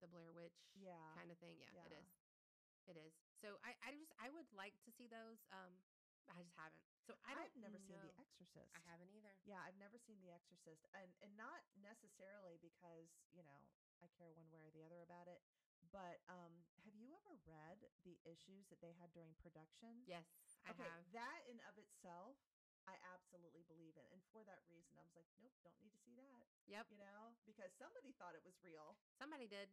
[0.00, 1.60] The Blair Witch Yeah, kind of thing.
[1.70, 2.00] Yeah, it yeah.
[2.00, 2.08] is.
[2.88, 3.12] It is.
[3.44, 5.38] So I, I just I would like to see those.
[5.52, 5.84] Um,
[6.32, 6.80] I just haven't.
[7.06, 7.44] So I don't.
[7.44, 8.10] I've never seen The.
[8.16, 8.72] Exorcist.
[8.74, 9.30] I haven't either.
[9.44, 13.68] Yeah, I've never seen The Exorcist, and and not necessarily because you know
[14.02, 15.42] I care one way or the other about it,
[15.90, 16.52] but um,
[16.86, 20.04] have you ever read the issues that they had during production?
[20.06, 20.26] Yes,
[20.66, 21.02] I okay, have.
[21.16, 22.38] that in of itself,
[22.86, 26.02] I absolutely believe in, and for that reason, I was like, nope, don't need to
[26.02, 26.46] see that.
[26.66, 26.90] Yep.
[26.90, 28.98] You know, because somebody thought it was real.
[29.18, 29.70] Somebody did.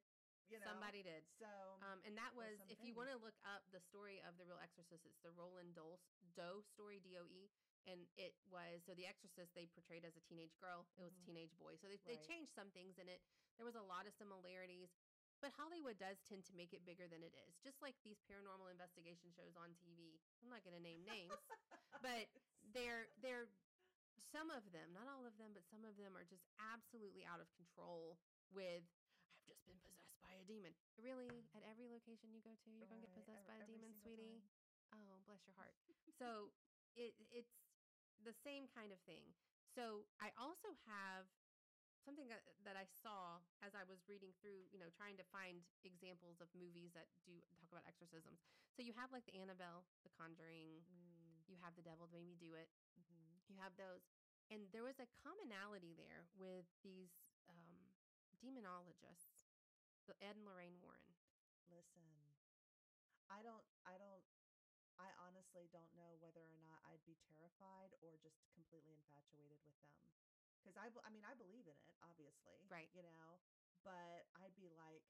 [0.50, 1.22] You know, Somebody did.
[1.38, 1.46] So
[1.86, 4.58] Um, and that was, if you want to look up the story of the real
[4.58, 6.02] Exorcist, it's the Roland Doe,
[6.34, 7.54] Doe story, D O E.
[7.86, 11.22] And it was, so the Exorcist they portrayed as a teenage girl, it was Mhm.
[11.22, 11.78] a teenage boy.
[11.78, 13.22] So they, they changed some things in it.
[13.62, 14.90] There was a lot of similarities,
[15.40, 17.56] but Hollywood does tend to make it bigger than it is.
[17.64, 20.20] Just like these paranormal investigation shows on TV.
[20.44, 21.36] I'm not going to name names,
[22.04, 22.28] but
[22.76, 23.48] they're, they're,
[24.36, 27.40] some of them, not all of them, but some of them are just absolutely out
[27.40, 28.20] of control
[28.52, 28.84] with
[29.40, 30.76] I've just been possessed by a demon.
[31.00, 33.96] Really, at every location you go to, you're gonna get possessed ev- by a demon,
[33.96, 34.44] sweetie.
[34.92, 35.00] time.
[35.00, 35.72] Oh, bless your heart.
[36.20, 36.52] so
[37.00, 37.56] it it's
[38.26, 39.24] the same kind of thing.
[39.72, 41.30] So I also have
[42.10, 45.62] something that, that I saw as I was reading through, you know, trying to find
[45.86, 48.42] examples of movies that do talk about exorcisms.
[48.74, 52.34] So you have like the Annabelle, the Conjuring, Mm, you have the Devil Made Me
[52.42, 53.46] Do It, mhm.
[53.46, 54.02] you have those
[54.50, 57.14] and there was a commonality there with these
[57.46, 57.78] um,
[58.42, 59.46] demonologists
[60.10, 61.14] the ed and lorraine warren
[61.70, 62.02] Listen,
[63.30, 64.26] I don't, I don't,
[64.98, 69.78] I honestly don't know whether or not I'd be terrified or just completely infatuated with
[69.86, 69.94] them.
[70.60, 72.90] Because I, I mean, I believe in it, obviously, Right.
[72.94, 73.40] You know,
[73.84, 75.04] but I'd be like,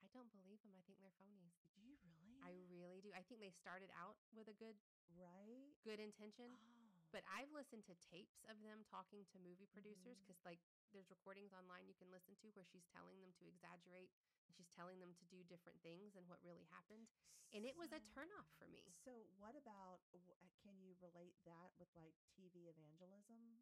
[0.00, 2.40] i don't believe them i think they're phonies do you really?
[2.40, 4.76] i really do i think they started out with a good
[5.12, 5.76] right.
[5.84, 10.24] good intention Oh, but i've listened to tapes of them talking to movie producers mm-hmm.
[10.24, 10.60] because like
[10.90, 14.10] there's recordings online you can listen to where she's telling them to exaggerate
[14.48, 17.06] and she's telling them to do different things than what really happened
[17.52, 20.04] and it was a turnoff for me So, what about?
[20.62, 23.58] Can you relate that with like TV evangelism?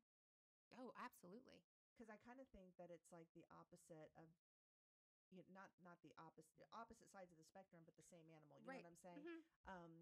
[0.77, 4.31] Oh absolutely Because I kind of think that it's like the opposite of,
[5.31, 8.61] you know, not not the opposite opposite sides of the spectrum, but the same animal.
[8.63, 8.83] You Right.
[8.83, 9.23] know what I'm saying?
[9.27, 9.43] Mhm.
[9.67, 9.93] Um,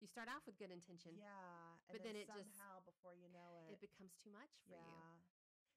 [0.00, 3.68] you start off with good intention yeah, But then it just- somehow before you know
[3.68, 5.20] it, it becomes too much for you yeah.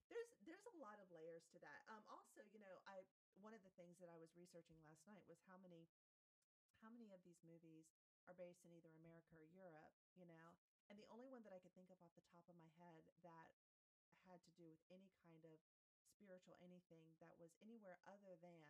[0.09, 1.87] There's there's a lot of layers to that.
[1.87, 3.05] Um, also, you know, I
[3.39, 5.87] one of the things that I was researching last night was how many
[6.83, 7.87] how many of these movies
[8.27, 10.57] are based in either America or Europe, you know?
[10.89, 13.05] And the only one that I could think of off the top of my head
[13.23, 13.51] that
[14.27, 15.59] had to do with any kind of
[16.13, 18.63] spiritual anything that was anywhere other than,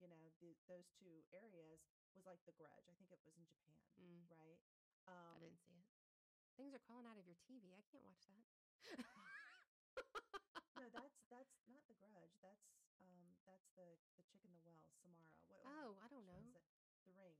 [0.00, 1.80] you know, the, those two areas
[2.14, 2.88] was like The Grudge.
[2.88, 4.28] I think it was in Japan, Mm.
[4.30, 4.58] right?
[5.06, 5.86] Um, I didn't see it.
[6.56, 7.72] Things are crawling out of your TV.
[7.72, 8.44] I can't watch that.
[10.76, 12.34] no, that's that's not the Grudge.
[12.42, 12.66] That's
[13.00, 15.30] um that's the the chick in the well, Samara.
[15.48, 16.40] What, Oh, I don't know.
[16.54, 16.62] it?
[17.04, 17.36] The Ring.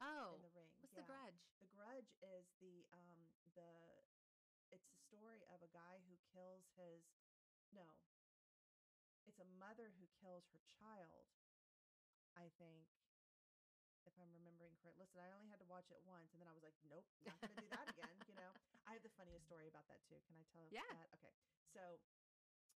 [0.00, 0.70] Oh, In the Ring.
[0.80, 1.02] what's yeah.
[1.02, 1.40] the grudge?
[1.60, 3.20] The Grudge is the um
[3.54, 3.68] the
[4.72, 7.02] it's the story of a guy who kills his
[7.74, 7.86] no.
[9.28, 11.28] It's a mother who kills her child.
[12.34, 12.86] I think
[14.08, 14.96] if I'm remembering correct.
[14.98, 17.36] Listen, I only had to watch it once and then I was like, nope, not
[17.44, 18.50] going to do that again, you know.
[18.88, 20.18] I have the funniest story about that too.
[20.26, 20.82] Can I tell Yeah.
[20.88, 21.08] that?
[21.20, 21.34] Okay.
[21.70, 22.00] So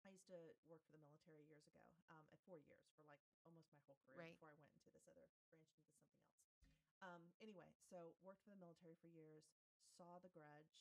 [0.04, 3.22] I used to work for the military years ago, um, at four years for like
[3.46, 4.34] almost my whole career Right.
[4.36, 6.42] before I went into this other branched into something else.
[7.06, 9.46] Um, anyway, so worked for the military for years,
[9.98, 10.74] saw the grudge,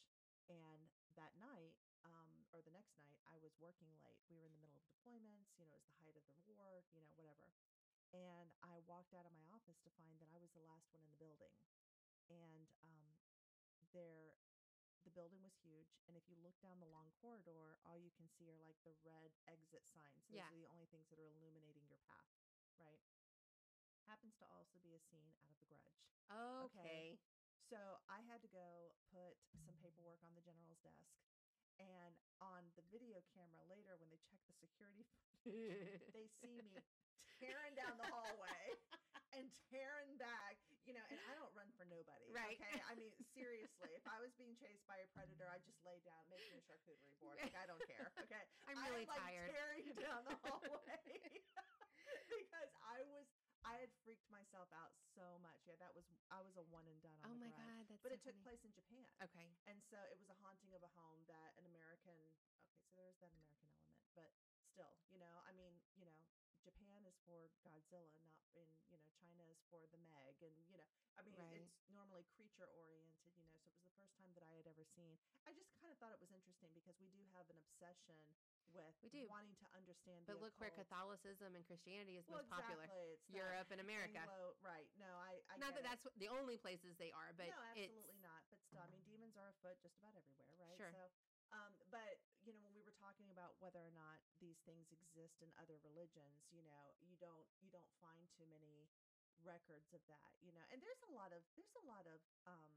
[0.50, 4.24] and that night um, or the next night, I was working late.
[4.26, 5.54] We were in the middle of deployments.
[5.54, 6.82] You know, it was the height of the war.
[6.90, 7.52] You know, whatever.
[8.10, 10.98] And I walked out of my office to find that I was the last one
[11.06, 11.54] in the building,
[12.26, 13.14] and um,
[13.94, 14.34] there
[15.04, 18.28] the building was huge and if you look down the long corridor all you can
[18.28, 20.50] see are like the red exit signs those Yeah.
[20.52, 22.28] are the only things that are illuminating your path
[22.76, 23.00] right
[24.06, 27.18] happens to also be a scene out of the grudge Okay.
[27.70, 27.78] So
[28.10, 31.14] i had to go put some paperwork on the general's desk
[31.78, 36.74] and on the video camera later when they check the security footage they see me
[37.40, 38.76] tearing down the hallway
[39.32, 42.26] and tearing back, you know, and I don't run for nobody.
[42.34, 42.58] Right.
[42.58, 42.82] Okay.
[42.84, 46.20] I mean, seriously, if I was being chased by a predator, I'd just lay down,
[46.28, 47.38] make me a charcuterie board.
[47.38, 48.10] Like, I don't care.
[48.26, 48.44] Okay.
[48.68, 49.50] I'm really tired like tired.
[49.54, 51.08] tearing down the hallway
[52.28, 53.26] because I was,
[53.64, 55.60] I had freaked myself out so much.
[55.68, 58.10] Yeah, that was, I was a one and done on Oh my god, that's But
[58.10, 58.56] so it took funny.
[58.56, 59.04] place in Japan.
[59.20, 59.48] Okay.
[59.68, 62.16] And so it was a haunting of a home that an American,
[62.64, 64.32] okay, so there's that American element, but
[64.72, 66.24] still, you know, I mean, you know,
[66.64, 70.36] Japan is for Godzilla, not in, you know, China is for the Meg.
[70.44, 71.64] And, you know, I mean, Right.
[71.64, 74.68] it's normally creature oriented, you know, so it was the first time that I had
[74.68, 75.16] ever seen.
[75.48, 78.16] I just kind of thought it was interesting because we do have an obsession
[78.70, 79.24] with We do.
[79.26, 80.70] wanting to understand But look where.
[80.70, 82.84] Catholicism and Christianity is well, most popular.
[82.86, 83.16] exactly.
[83.16, 84.20] It's Europe and America.
[84.22, 84.86] Anglo- right.
[84.96, 85.88] No, I, I Not that it.
[85.88, 88.42] that's the only places they are, but no, absolutely it's not.
[88.48, 90.78] But still, I mean, demons are afoot just about everywhere, right?
[90.78, 90.92] Sure.
[90.94, 91.02] So,
[91.50, 95.42] um, but you know, when we were talking about whether or not these things exist
[95.42, 98.86] in other religions, you know, you don't you don't find too many
[99.42, 100.64] records of that, you know.
[100.70, 102.72] And there's a lot of there's a lot of um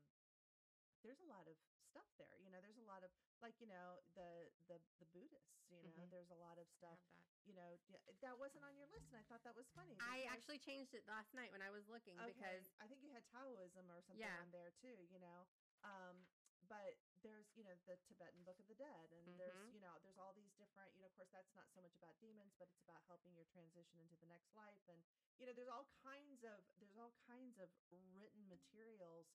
[1.05, 1.55] there's a lot of
[1.94, 2.34] stuff there.
[2.41, 3.14] You know, there's a lot of
[3.46, 6.10] like, you know, the the the Buddhists, you know, Mhm.
[6.10, 7.22] there's a lot of stuff, that.
[7.46, 7.78] you know,
[8.26, 9.94] that wasn't on your list and I thought that was funny.
[10.02, 13.22] I actually changed it last night when I was looking because I think you had
[13.30, 14.41] Taoism or something Yeah.
[14.41, 15.46] on there too, you know.
[15.86, 16.26] Um,
[16.72, 19.74] but there's, you know, the Tibetan Book of the Dead, and there's, Mhm.
[19.76, 22.18] you know, there's all these different, you know, of course, that's not so much about
[22.24, 25.04] demons, but it's about helping your transition into the next life, and
[25.38, 27.70] you know, there's all kinds of there's all kinds of
[28.16, 29.28] written materials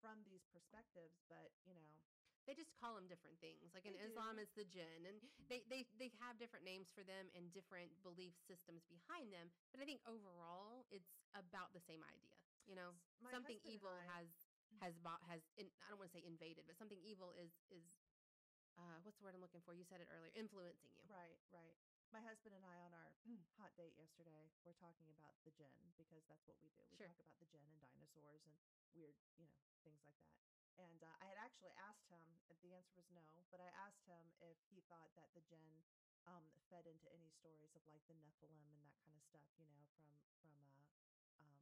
[0.00, 1.92] from these perspectives, but you know,
[2.48, 3.70] they just call them different things.
[3.76, 4.42] Like in They Islam, do.
[4.42, 8.32] it's the jinn, and they they they have different names for them and different belief
[8.48, 9.52] systems behind them.
[9.70, 12.34] But I think overall, it's about the same idea.
[12.66, 14.28] You know, my something evil I- has
[14.80, 17.84] has bought has in, I don't want to say invaded, but something evil is is
[18.80, 19.74] uh, what's the word I'm looking for?
[19.76, 21.04] You said it earlier, influencing you.
[21.10, 21.76] Right, right.
[22.10, 23.10] My husband and I on our
[23.60, 26.82] hot date yesterday, we're talking about the jinn because that's what we do.
[26.90, 27.06] We Sure.
[27.06, 28.56] talk about the jinn and dinosaurs and
[28.94, 30.36] weird, you know, things like that.
[30.80, 34.04] And uh, I had actually asked him, and the answer was no, but I asked
[34.08, 35.84] him if he thought that the jinn
[36.28, 39.68] um, fed into any stories of like the Nephilim and that kind of stuff, you
[39.68, 40.08] know, from
[40.40, 40.84] from uh,
[41.40, 41.56] um,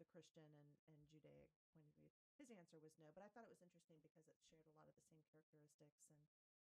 [0.00, 2.08] the Christian and, and Judaic point of view.
[2.40, 4.88] His answer was no, but I thought it was interesting because it shared a lot
[4.88, 6.20] of the same characteristics and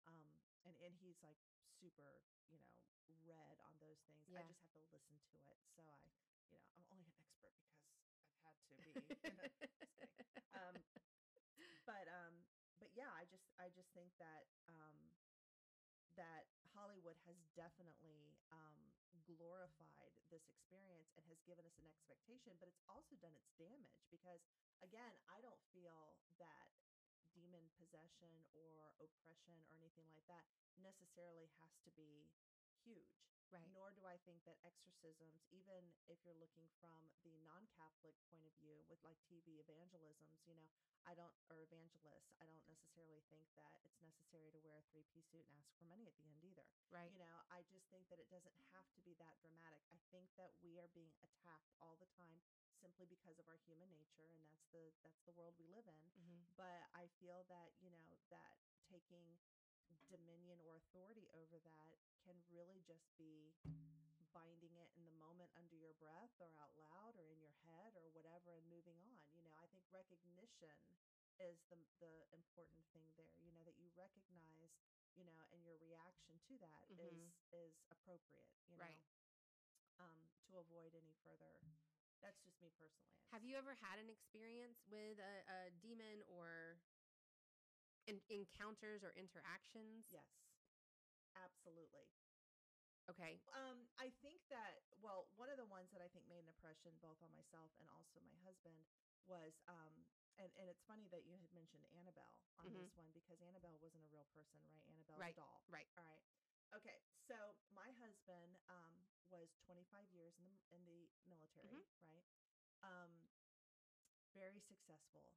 [0.08, 0.24] um
[0.64, 1.36] and and he's like
[1.76, 2.72] super you know
[3.28, 6.00] read on those things i just have to listen to it so i
[6.48, 8.07] you know i'm only an expert because
[8.48, 9.50] had to be you know, just kidding.
[10.54, 10.76] um
[11.86, 12.44] but um
[12.78, 15.10] but yeah i just i just think that um
[16.16, 18.92] that hollywood has definitely um
[19.24, 24.04] glorified this experience and has given us an expectation but it's also done its damage
[24.12, 24.44] because
[24.84, 26.72] again i don't feel that
[27.36, 30.48] demon possession or oppression or anything like that
[30.80, 32.32] necessarily has to be
[32.84, 33.64] huge Right.
[33.72, 38.44] nor do I think that exorcisms, even if you're looking from the non Catholic point
[38.44, 40.68] of view with like TV evangelisms, you know,
[41.08, 45.08] I don't, or evangelists, I don't necessarily think that it's necessary to wear a three
[45.08, 46.68] piece suit and ask for money at the end either.
[46.92, 47.08] Right.
[47.16, 49.80] You know, I just think that it doesn't have to be that dramatic.
[49.88, 52.44] I think that we are being attacked all the time
[52.76, 56.04] simply because of our human nature and that's the that's the world we live in
[56.14, 56.46] Mhm.
[56.54, 58.54] but I feel that you know that
[58.86, 59.40] taking
[60.10, 63.54] dominion or authority over that can really just be
[64.34, 67.96] binding it in the moment under your breath or out loud or in your head
[67.96, 70.76] or whatever and moving on you know i think recognition
[71.40, 74.70] is the the important thing there you know that you recognize
[75.16, 77.32] you know and your reaction to that is Mhm.
[77.52, 79.00] is appropriate you know Right.
[79.98, 81.64] um to avoid any further
[82.20, 86.80] that's just me personally Have you ever had an experience with a, a demon or
[88.08, 90.08] in, encounters or interactions?
[90.08, 90.32] yes
[91.36, 92.08] absolutely
[93.08, 93.40] Okay.
[93.56, 96.92] Um, I think that well, one of the ones that I think made an impression
[97.00, 98.84] both on myself and also my husband
[99.24, 100.04] was um
[100.36, 102.84] and, and it's funny that you had mentioned Annabelle on Mhm.
[102.84, 104.84] this one because Annabelle wasn't a real person, right?
[104.92, 105.64] Annabelle's Right, a doll.
[105.72, 105.88] right.
[105.96, 106.22] All right.
[106.76, 107.00] Okay.
[107.16, 111.84] So my husband um was 25 years in the in the military, Mhm.
[112.04, 112.24] right?
[112.82, 113.30] Um
[114.34, 115.32] very successful.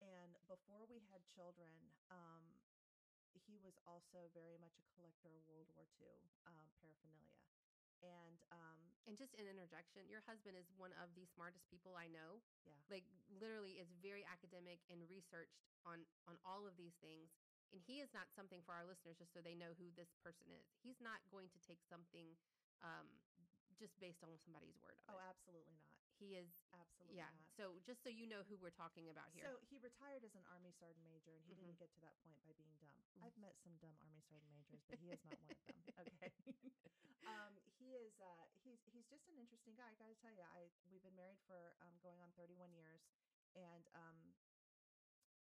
[0.00, 2.44] And before we had children, um
[3.34, 6.14] he was also very much a collector of World War II
[6.46, 7.42] um, paraphernalia.
[8.00, 8.78] And um,
[9.08, 12.40] And just an interjection, your husband is one of the smartest people I know.
[12.64, 12.76] Yeah.
[12.88, 13.04] Like
[13.40, 17.32] literally is very academic and researched on on all of these things.
[17.72, 20.52] And he is not something for our listeners just so they know who this person
[20.52, 20.68] is.
[20.84, 22.36] He's not going to take something
[22.84, 23.08] um
[23.78, 25.24] just based on somebody's word oh, it.
[25.26, 25.93] absolutely not.
[26.24, 27.28] He is Absolutely yeah.
[27.28, 27.44] not.
[27.60, 29.44] So just so you know who we're talking about here.
[29.44, 31.60] So he retired as an Army Sergeant Major, and he Mhm.
[31.68, 32.96] didn't get to that point by being dumb.
[33.14, 33.28] Mm.
[33.28, 35.84] I've met some dumb Army Sergeant Majors, but he is not one of them.
[36.04, 36.32] Okay.
[37.28, 38.16] um, he is.
[38.18, 39.86] Uh, he's he's just an interesting guy.
[39.92, 43.00] I got to tell you, I we've been married for um, going on 31 years,
[43.54, 44.16] and um,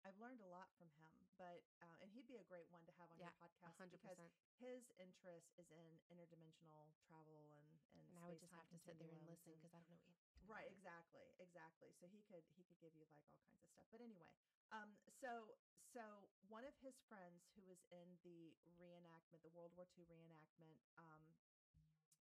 [0.05, 1.13] I've learned a lot from him.
[1.37, 4.01] But uh, and he'd be a great one to have on Yeah, your podcast hundred
[4.01, 4.19] because
[4.59, 8.99] his interest is in interdimensional travel and and, And I would just have to sit
[8.99, 10.17] there and listen because I don't know.
[10.47, 11.93] Right, exactly, exactly.
[12.01, 13.87] So he could he could give you like all kinds of stuff.
[13.91, 14.35] But anyway,
[14.73, 15.55] um, so
[15.93, 20.81] so one of his friends who was in the reenactment, the World War II reenactment
[20.97, 21.23] um,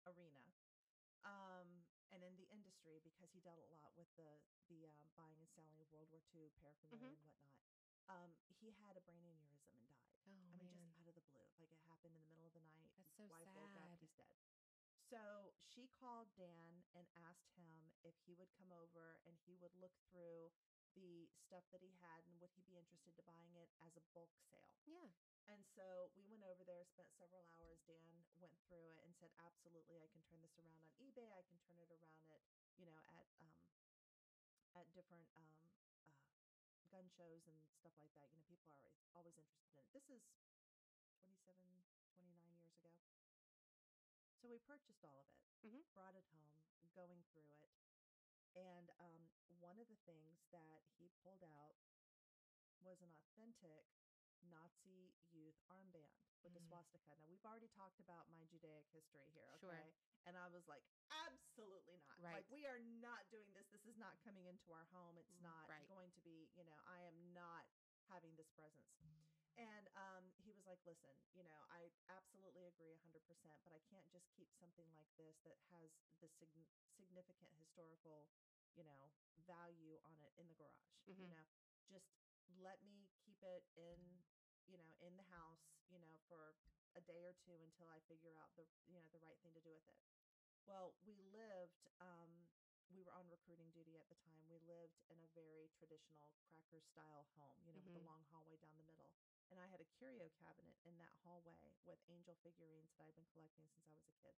[0.07, 0.45] arena,
[1.25, 1.60] um,
[2.81, 6.09] industry because he dealt a lot with the the um, buying and selling of World
[6.11, 7.13] War II paraphernalia Mhm.
[7.13, 7.53] and whatnot.
[8.09, 10.01] Um, he had a brain aneurysm and died.
[10.27, 10.75] Oh I mean, man.
[10.75, 11.47] just out of the blue.
[11.59, 12.91] Like it happened in the middle of the night.
[12.97, 14.35] That's His so wife woke up, he's dead.
[15.11, 19.75] So she called Dan and asked him if he would come over and he would
[19.75, 20.53] look through
[20.95, 24.03] the stuff that he had and would he be interested to buying it as a
[24.15, 24.79] bulk sale.
[24.87, 25.11] yeah.
[25.47, 27.81] And so we went over there, spent several hours.
[27.83, 31.33] Dan went through it and said, "Absolutely, I can turn this around on eBay.
[31.35, 32.43] I can turn it around at
[32.81, 33.53] you know at um,
[34.73, 35.61] at different um,
[36.09, 36.17] uh,
[36.89, 38.33] gun shows and stuff like that.
[38.33, 39.91] You know, people are always, always interested in it.
[39.93, 40.25] This is
[41.21, 41.61] 27,
[42.17, 42.97] 29 years ago.
[44.41, 45.85] So we purchased all of it, Mhm.
[45.93, 46.65] brought it home,
[46.97, 47.71] going through it.
[48.57, 49.29] And um,
[49.61, 51.77] one of the things that he pulled out
[52.81, 53.85] was an authentic
[54.43, 56.69] Nazi youth armband with the Mm.
[56.69, 57.13] swastika.
[57.21, 59.61] Now, we've already talked about my Judaic history here, okay?
[59.61, 59.93] Sure.
[60.27, 62.21] And I was like, absolutely not.
[62.21, 62.45] Right.
[62.45, 63.67] Like, we are not doing this.
[63.73, 65.17] This is not coming into our home.
[65.17, 65.87] It's Mm, not right.
[65.89, 67.65] going to be, you know, I am not
[68.09, 68.93] having this presence.
[69.59, 73.21] And um, he was like, listen, you know, I absolutely agree 100%,
[73.61, 75.93] but I can't just keep something like this that has
[76.25, 78.31] the sig- significant historical,
[78.73, 79.13] you know,
[79.45, 80.97] value on it in the garage.
[81.21, 81.35] You Mhm.
[81.35, 81.45] know,
[81.93, 82.09] just
[82.57, 84.01] let me keep it in,
[84.65, 85.61] you know, in the house,
[85.93, 86.57] you know, for
[86.97, 89.63] a day or two until I figure out the, you know, the right thing to
[89.63, 89.99] do with it.
[90.67, 92.49] Well, we lived, um,
[92.91, 94.47] we were on recruiting duty at the time.
[94.51, 97.97] We lived in a very traditional cracker style home, you know, with Mhm.
[97.97, 99.11] a long hallway down the middle.
[99.51, 103.27] And I had a curio cabinet in that hallway with angel figurines that I'd been
[103.27, 104.37] collecting since I was a kid.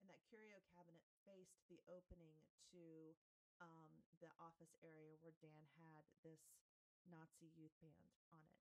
[0.00, 3.16] And that curio cabinet faced the opening to
[3.60, 6.40] um, the office area where Dan had this
[7.04, 8.56] Nazi youth band on it.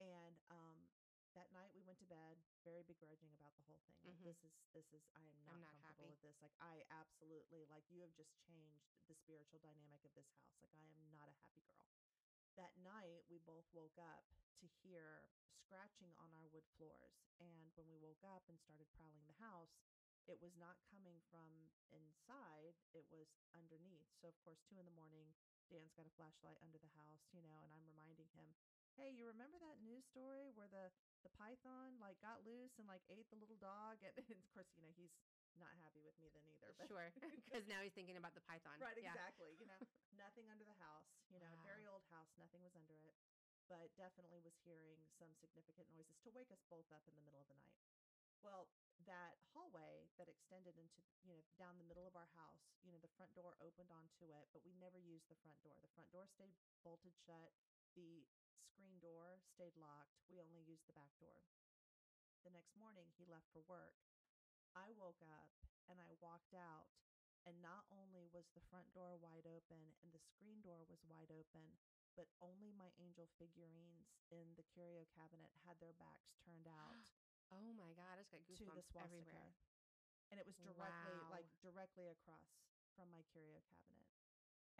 [0.00, 0.88] And um,
[1.34, 3.96] that night we went to bed very begrudging about the whole thing.
[4.04, 4.24] Like, Mhm.
[4.24, 6.12] this is this is I am not, not comfortable happy.
[6.12, 6.36] with this.
[6.40, 10.56] Like I absolutely like you have just changed the spiritual dynamic of this house.
[10.60, 11.88] Like I am not a happy girl.
[12.56, 14.24] That night we both woke up
[14.60, 17.16] to hear scratching on our wood floors.
[17.40, 19.72] And when we woke up and started prowling the house,
[20.28, 23.26] it was not coming from inside, it was
[23.56, 24.06] underneath.
[24.20, 25.34] So of course, two in the morning,
[25.70, 28.54] Dan's got a flashlight under the house, you know, and I'm reminding him,
[28.94, 30.92] Hey, you remember that news story where the
[31.22, 34.68] the python like got loose and like ate the little dog and, and of course
[34.76, 35.14] you know he's
[35.58, 37.12] not happy with me then either but Sure.
[37.46, 38.80] Because now he's thinking about the python.
[38.80, 39.12] right Yeah.
[39.12, 39.78] exactly you know
[40.16, 41.64] nothing under the house you know Wow.
[41.68, 43.16] very old house nothing was under it
[43.70, 47.40] but definitely was hearing some significant noises to wake us both up in the middle
[47.40, 47.78] of the night
[48.42, 48.66] well
[49.06, 52.98] that hallway that extended into you know down the middle of our house you know
[53.02, 56.10] the front door opened onto it but we never used the front door the front
[56.10, 57.52] door stayed bolted shut
[57.94, 58.24] the
[58.82, 61.46] screen door stayed locked we only used the back door.
[62.42, 63.94] The next morning he left for work.
[64.74, 65.54] I woke up
[65.86, 66.90] and i walked out
[67.46, 71.30] and not only was the front door wide open and the screen door was wide
[71.30, 71.78] open
[72.18, 77.06] but only my angel figurines in the curio cabinet had their backs turned out
[77.52, 78.98] Oh my god, it's got to the goosebumps swastika.
[78.98, 79.52] everywhere.
[80.32, 82.50] and it was directly like directly across
[82.96, 84.10] from my curio cabinet.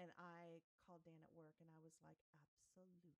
[0.00, 3.12] And i called dan at work and i was like absolutely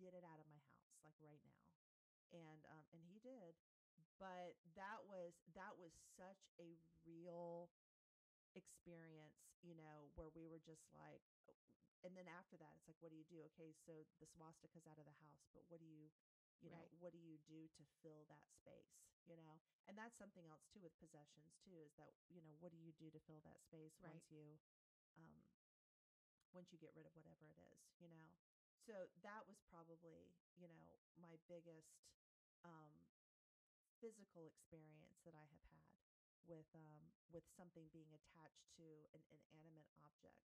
[0.00, 1.62] get it out of my house like right now
[2.32, 3.54] and um and he did
[4.18, 7.70] but that was that was such a real
[8.56, 11.56] experience you know where we were just like oh,
[12.02, 14.98] and then after that it's like what do you do okay so the swastika's out
[14.98, 16.10] of the house but what do you
[16.60, 16.90] you know Right.
[16.98, 18.98] what do you do to fill that space
[19.28, 22.72] you know and that's something else too with possessions too is that you know what
[22.72, 24.10] do you do to fill that space Right.
[24.10, 24.58] once you
[25.18, 25.44] um
[26.52, 28.34] once you get rid of whatever it is you know
[28.90, 31.94] so that was probably you know my biggest
[32.66, 32.98] um,
[34.02, 35.94] physical experience that I have had
[36.50, 40.42] with um, with something being attached to an inanimate object.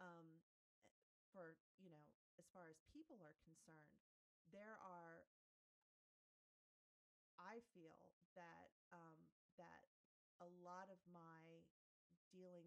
[0.00, 0.40] Um,
[1.12, 2.08] eh, for you know,
[2.40, 4.00] as far as people are concerned,
[4.48, 5.28] there are.
[7.36, 9.28] I feel that um,
[9.60, 9.84] that
[10.40, 11.68] a lot of my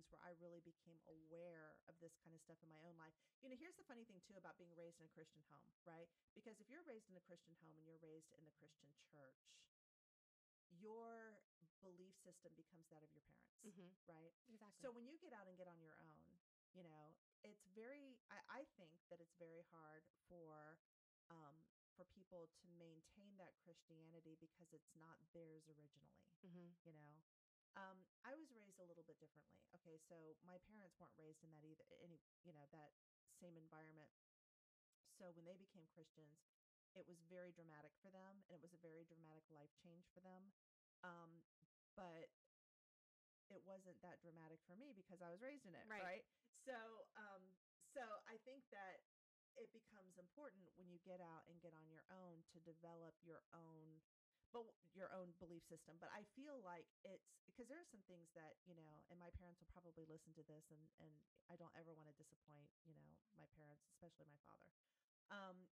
[0.07, 3.13] dealings where I really became aware of this kind of stuff in my own life.
[3.43, 6.07] You know, here's the funny thing too about being raised in a Christian home, right?
[6.35, 9.51] Because if you're raised in a Christian home and you're raised in the Christian church,
[10.79, 11.43] your
[11.83, 13.91] belief system becomes that of your parents, Mhm.
[14.07, 14.33] right?
[14.47, 14.81] Exactly.
[14.81, 16.39] So when you get out and get on your own,
[16.73, 20.79] you know, it's very I, I think that it's very hard for
[21.29, 21.55] um
[21.95, 27.21] for people to maintain that Christianity because it's not theirs originally hmm you know
[27.77, 31.53] um i was raised a little bit differently okay so my parents weren't raised in
[31.53, 32.91] that either any you know that
[33.37, 34.09] same environment
[35.13, 36.41] so when they became christians
[36.97, 40.21] it was very dramatic for them and it was a very dramatic life change for
[40.25, 40.49] them
[41.05, 41.45] um
[41.93, 42.33] but
[43.47, 46.03] it wasn't that dramatic for me because i was raised in it Right.
[46.03, 46.25] right,
[46.65, 46.75] so
[47.15, 47.43] um
[47.93, 48.99] so i think that
[49.57, 53.41] it becomes important when you get out and get on your own to develop your
[53.55, 54.01] own
[54.53, 54.63] but
[54.93, 58.53] your own belief system but i feel like it's because there are some things that
[58.69, 61.09] you know and my parents will probably listen to this and and
[61.49, 64.69] i don't ever want to disappoint you know my parents especially my father.
[65.33, 65.65] Um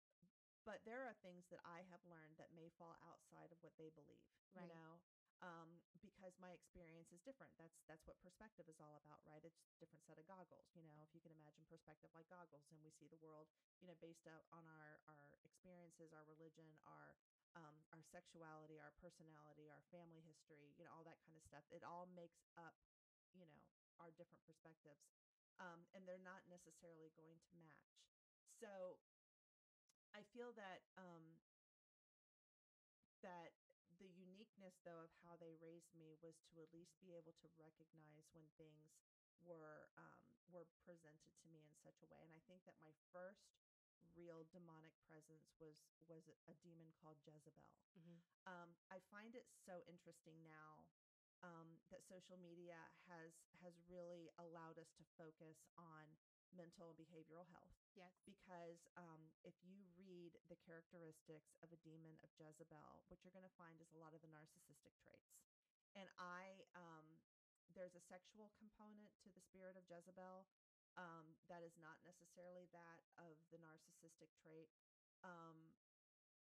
[0.65, 3.93] but there are things that i have learned that may fall outside of what they
[3.93, 4.25] believe
[4.57, 4.65] Right.
[4.65, 4.97] you know?
[5.45, 7.53] Um because my experience is different.
[7.61, 9.45] That's that's what perspective is all about right?
[9.45, 10.97] It's a different set of goggles you know?
[11.05, 13.45] If you can imagine perspective like goggles and we see the world
[13.77, 17.13] you know based on our our experiences our religion our
[17.55, 21.63] um, our sexuality, our personality, our family history, you know, all that kind of stuff.
[21.71, 22.75] It all makes up,
[23.31, 23.59] you know,
[23.99, 25.01] our different perspectives.
[25.55, 27.95] Um, and they're not necessarily going to match.
[28.59, 28.99] So
[30.11, 31.39] I feel that um,
[33.23, 33.55] that
[33.99, 37.47] the uniqueness though of how they raised me was to at least be able to
[37.55, 38.91] recognize when things
[39.43, 42.19] were um, were presented to me in such a way.
[42.19, 43.47] And I think that my first
[44.15, 45.75] real demonic presence was
[46.07, 47.67] was a demon called Jezebel.
[47.95, 50.85] hmm Um, I find it so interesting now
[51.43, 52.77] um, that social media
[53.09, 56.05] has has really allowed us to focus on
[56.55, 58.11] mental and behavioral health Yes.
[58.23, 63.47] because um, if you read the characteristics of a demon of Jezebel, what you're going
[63.47, 65.35] to find is a lot of the narcissistic traits.
[65.95, 67.07] And I, um,
[67.73, 70.47] there's a sexual component to the spirit of Jezebel
[70.97, 74.69] um, that is not necessarily that of the narcissistic trait.
[75.23, 75.73] Um,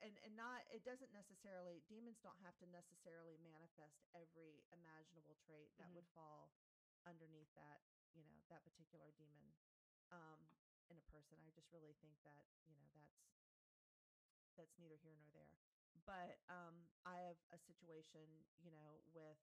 [0.01, 5.73] and and not it doesn't necessarily demons don't have to necessarily manifest every imaginable trait
[5.81, 5.95] that Mhm.
[5.97, 6.53] would fall
[7.07, 7.81] underneath that
[8.13, 9.49] you know that particular demon
[10.13, 10.41] um
[10.89, 13.17] in a person i just really think that you know that's
[14.57, 15.57] that's neither here nor there
[16.05, 18.27] but um i have a situation
[18.61, 19.37] you know with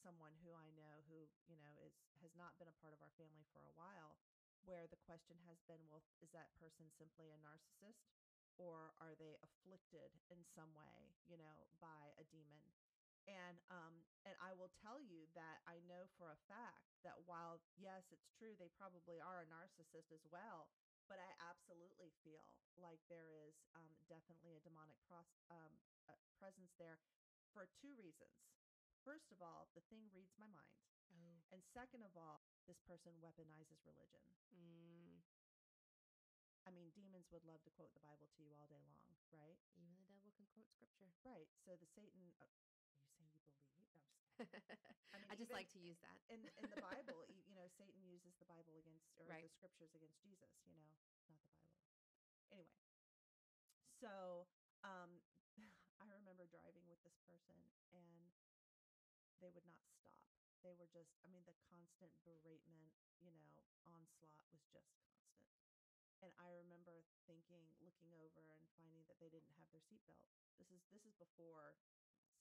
[0.00, 1.92] someone who i know who you know is
[2.22, 4.16] has not been a part of our family for a while
[4.64, 8.10] where the question has been well is that person simply a narcissist
[8.58, 12.74] or are they afflicted in some way you know by a demon?
[13.28, 17.60] And um and i will tell you that i know for a fact that while
[17.76, 20.72] yes it's true they probably are a narcissist as well
[21.08, 25.76] but i absolutely feel like there is um definitely a demonic pros- um,
[26.08, 27.00] uh, presence there
[27.52, 28.36] for two reasons.
[29.04, 30.78] First of all the thing reads my mind.
[31.08, 31.40] Oh.
[31.52, 34.22] and second of all this person weaponizes religion
[34.54, 35.20] Mm.
[36.66, 39.56] i mean demons would love to quote the bible to you all day long right
[39.76, 41.08] Even the devil can quote scripture.
[41.24, 44.08] right so the satan uh, are you saying you believe no, I'm just.
[45.12, 46.18] I, mean, just like to use that.
[46.30, 49.42] in in the Bible, y- you know, Satan uses the Bible against or Right.
[49.42, 50.86] the scriptures against Jesus, you know,
[51.26, 51.82] not the Bible.
[52.54, 52.70] Anyway.
[53.98, 54.46] So,
[54.86, 55.18] um
[56.02, 57.58] I remember driving with this person
[57.90, 58.30] and
[59.42, 60.27] they would not stop.
[60.62, 65.42] They were just I mean the constant beratement, you know, onslaught was just constant.
[66.22, 70.26] And I remember thinking looking over and finding that they didn't have their seatbelt.
[70.58, 71.78] This is this is before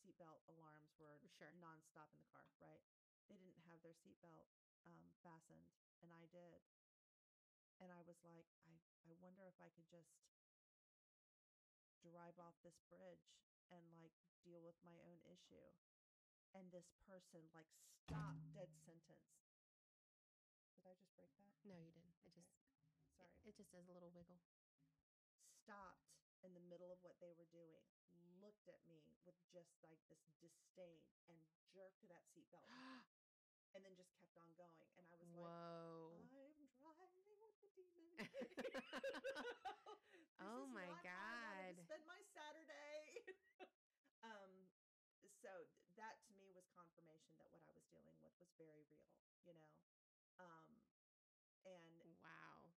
[0.02, 1.54] seatbelt alarms were Sure.
[1.62, 2.82] nonstop in the car, right?
[3.30, 4.50] They didn't have their seatbelt
[4.86, 5.70] um, fastened,
[6.02, 6.62] and I did.
[7.80, 8.74] And I was like, I,
[9.06, 10.10] I wonder if I could just
[12.02, 13.30] drive off this bridge
[13.70, 14.14] and like
[14.44, 15.70] deal with my own issue.
[16.54, 17.68] And this person like
[18.04, 19.32] stopped dead sentence.
[20.76, 21.52] Did I just break that?
[21.64, 22.16] No, you didn't.
[22.26, 22.42] I Okay.
[22.42, 22.48] just
[23.18, 23.30] Sorry.
[23.46, 24.40] It just does a little wiggle.
[25.64, 26.08] stopped
[26.44, 27.84] in the middle of what they were doing,
[28.40, 31.38] looked at me with just like this disdain and
[31.74, 32.70] jerked that seatbelt
[33.74, 34.88] and then just kept on going.
[34.98, 36.12] And I was like, Whoa.
[36.16, 38.28] I'm driving with the demon.
[40.40, 42.37] Oh you know?
[48.48, 49.12] Oh very real,
[49.44, 49.72] you know.
[50.40, 50.84] Um,
[51.66, 52.74] and Wow.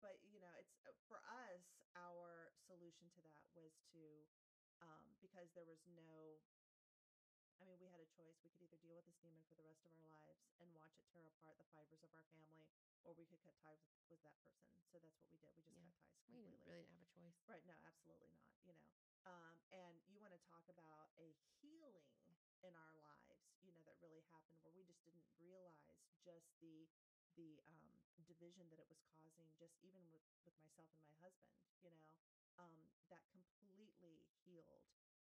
[0.00, 1.62] but you know it's uh, for us
[1.94, 4.24] our solution to that was to
[4.80, 6.40] um because there was no
[7.60, 9.62] i mean we had a choice we could either deal with this demon for the
[9.66, 12.66] rest of our lives and watch it tear apart the fibers of our family
[13.04, 15.62] or we could cut ties with, with that person so that's what we did we
[15.62, 15.84] just Yeah.
[15.84, 16.46] cut ties completely.
[16.46, 17.34] We didn't really didn't have a choice.
[17.46, 17.64] Right.
[17.66, 18.54] No, absolutely not.
[18.62, 18.86] You know,
[19.26, 22.14] um, and you want to talk about a healing
[22.62, 26.86] in our lives, you know, that really happened where we just didn't realize just the
[27.36, 27.86] the um,
[28.26, 32.06] division that it was causing, just even with with myself and my husband, you know,
[32.58, 34.86] um, that completely healed.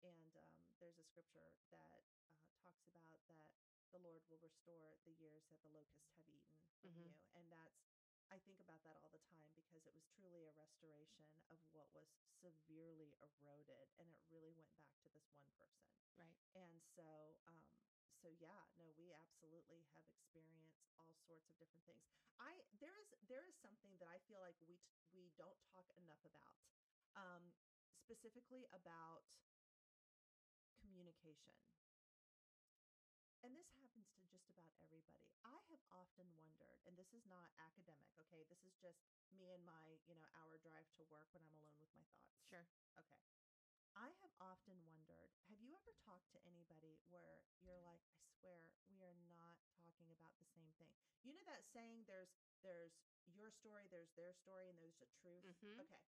[0.03, 3.51] And um, there's a scripture that uh, talks about that
[3.91, 7.01] the Lord will restore the years that the locusts have eaten from Mhm.
[7.01, 7.89] you, and that's
[8.29, 11.87] I think about that all the time because it was truly a restoration of what
[11.93, 12.09] was
[12.41, 15.93] severely eroded and it really went back to this one person.
[16.17, 16.37] Right.
[16.55, 17.84] And so um
[18.25, 22.01] so yeah, no, we absolutely have experienced all sorts of different things.
[22.41, 25.85] I there is there is something that I feel like we t- we don't talk
[25.93, 26.57] enough about.
[27.13, 27.53] Um
[28.01, 29.21] specifically about
[30.81, 31.53] communication.
[33.45, 35.29] And this happens to just about everybody.
[35.45, 38.41] I have often wondered, and this is not academic, okay?
[38.49, 41.77] This is just me and my, you know, hour drive to work when I'm alone
[41.77, 42.41] with my thoughts.
[42.41, 42.65] Sure.
[42.97, 43.21] Okay.
[43.95, 48.67] I have often wondered, have you ever talked to anybody where you're like, I swear
[48.91, 50.91] we are not talking about the same thing.
[51.23, 52.29] You know that saying there's
[52.61, 52.91] there's
[53.25, 55.43] your story, there's their story, and there's a truth.
[55.47, 55.79] Mhm.
[55.87, 56.03] Okay.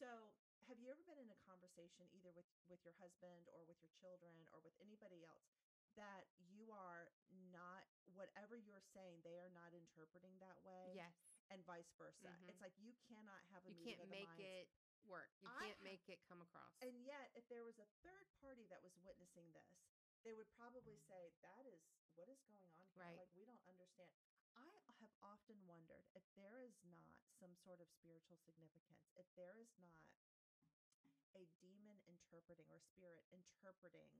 [0.00, 0.32] So
[0.66, 3.92] have you ever been in a conversation either with with your husband or with your
[4.00, 5.52] children or with anybody else
[5.96, 7.10] that you are
[7.52, 7.84] not
[8.14, 11.14] whatever you're saying they are not interpreting that way Yes.
[11.50, 12.48] and vice versa Mhm.
[12.48, 14.68] it's like you cannot have a You can't the make it
[15.08, 15.32] work.
[15.40, 16.76] You I can't make it come across.
[16.84, 19.72] And yet, if there was a third party that was witnessing this,
[20.22, 21.08] they would probably mm.
[21.08, 21.80] say, That is
[22.14, 23.00] what is going on here.
[23.00, 23.16] Right.
[23.16, 24.12] Like, we don't understand.
[24.58, 29.54] I have often wondered if there is not some sort of spiritual significance, if there
[29.58, 30.10] is not
[31.38, 34.10] a demon interpreting or spirit interpreting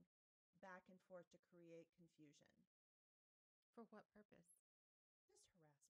[0.62, 2.54] back and forth to create confusion,
[3.74, 4.46] For what purpose?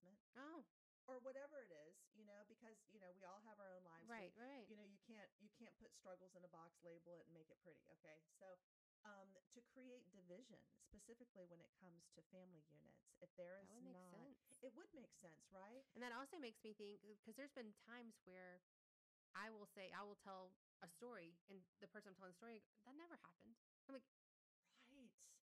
[0.01, 0.33] just harassment.
[0.37, 0.65] Oh,
[1.07, 4.03] Or whatever it is, you know, because you know we all have our own lives.
[4.03, 4.67] We- right, right.
[4.67, 7.47] you know you can't you can't put struggles in a box label it and make
[7.49, 8.59] it pretty okay so
[9.07, 13.79] um to create division specifically when it comes to family units if there is that
[13.79, 14.37] would make not sense.
[14.59, 18.19] it would make sense right And that also makes me think because there's been times
[18.27, 18.59] where
[19.37, 20.51] I will say I will tell
[20.83, 23.55] a story and the person I'm telling the story that never happened.
[23.87, 24.05] I'm like
[24.91, 25.11] right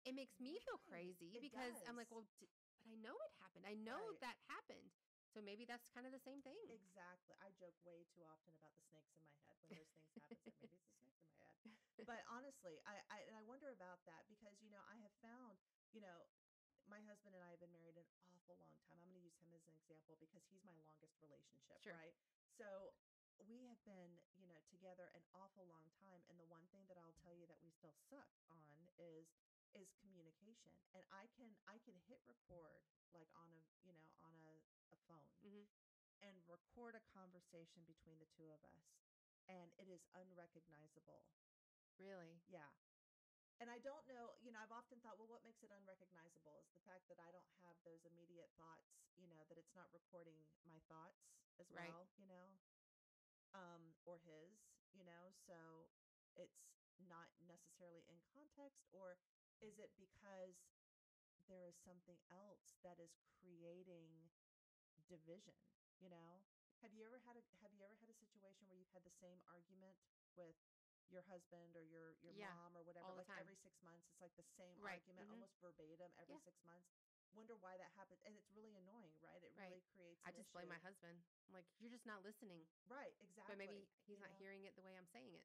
[0.06, 2.50] it makes me feel crazy It because I'm like, well, d-
[2.82, 3.66] but I know it happened.
[3.70, 4.22] I know Right.
[4.26, 4.90] that happened.
[5.34, 6.60] So maybe that's kind of the same thing.
[6.68, 10.12] exactly i joke way too often about the snakes in my head when those things
[10.12, 13.44] happen like maybe it's a snake in my head but honestly I, I and i
[13.46, 15.60] wonder about that because you know i have found
[15.96, 16.28] you know
[16.90, 19.38] my husband and i have been married an awful long time i'm going to use
[19.40, 21.94] him as an example because he's my longest relationship Sure.
[21.96, 22.16] right
[22.50, 22.92] so
[23.48, 26.98] we have been you know together an awful long time and the one thing that
[27.00, 29.34] i'll tell you that we still suck on is
[29.74, 32.84] is communication and i can i can hit record
[33.16, 34.56] like on a you know on a,
[34.94, 35.68] a phone Mhm.
[36.22, 38.86] and record a conversation between the two of us
[39.48, 41.28] and it is unrecognizable
[41.98, 42.42] Really?
[42.48, 42.72] yeah
[43.60, 46.70] and i don't know you know i've often thought well what makes it unrecognizable is
[46.74, 50.38] the fact that i don't have those immediate thoughts you know that it's not recording
[50.64, 51.94] my thoughts as Right.
[51.94, 52.58] well you know
[53.54, 54.58] um or his
[54.92, 55.90] you know so
[56.36, 59.18] it's not necessarily in context or
[59.60, 60.56] is it because
[61.48, 64.30] there is something else that is creating
[65.10, 65.56] division
[66.02, 66.42] you know
[66.82, 69.14] have you ever had a have you ever had a situation where you've had the
[69.22, 69.94] same argument
[70.34, 70.58] with
[71.12, 73.44] your husband or your your Yeah, mom or whatever like time.
[73.44, 75.34] every 6 months it's like the same Right, argument mhm.
[75.36, 76.48] almost verbatim every Yeah.
[76.48, 76.88] 6 months
[77.36, 79.70] wonder why that happens and it's really annoying right it Right.
[79.72, 81.20] really creates I just blame my husband.
[81.48, 82.64] I'm like, you're just not listening.
[82.88, 84.40] right exactly But maybe he's you not know?
[84.40, 85.44] hearing it the way I'm saying it.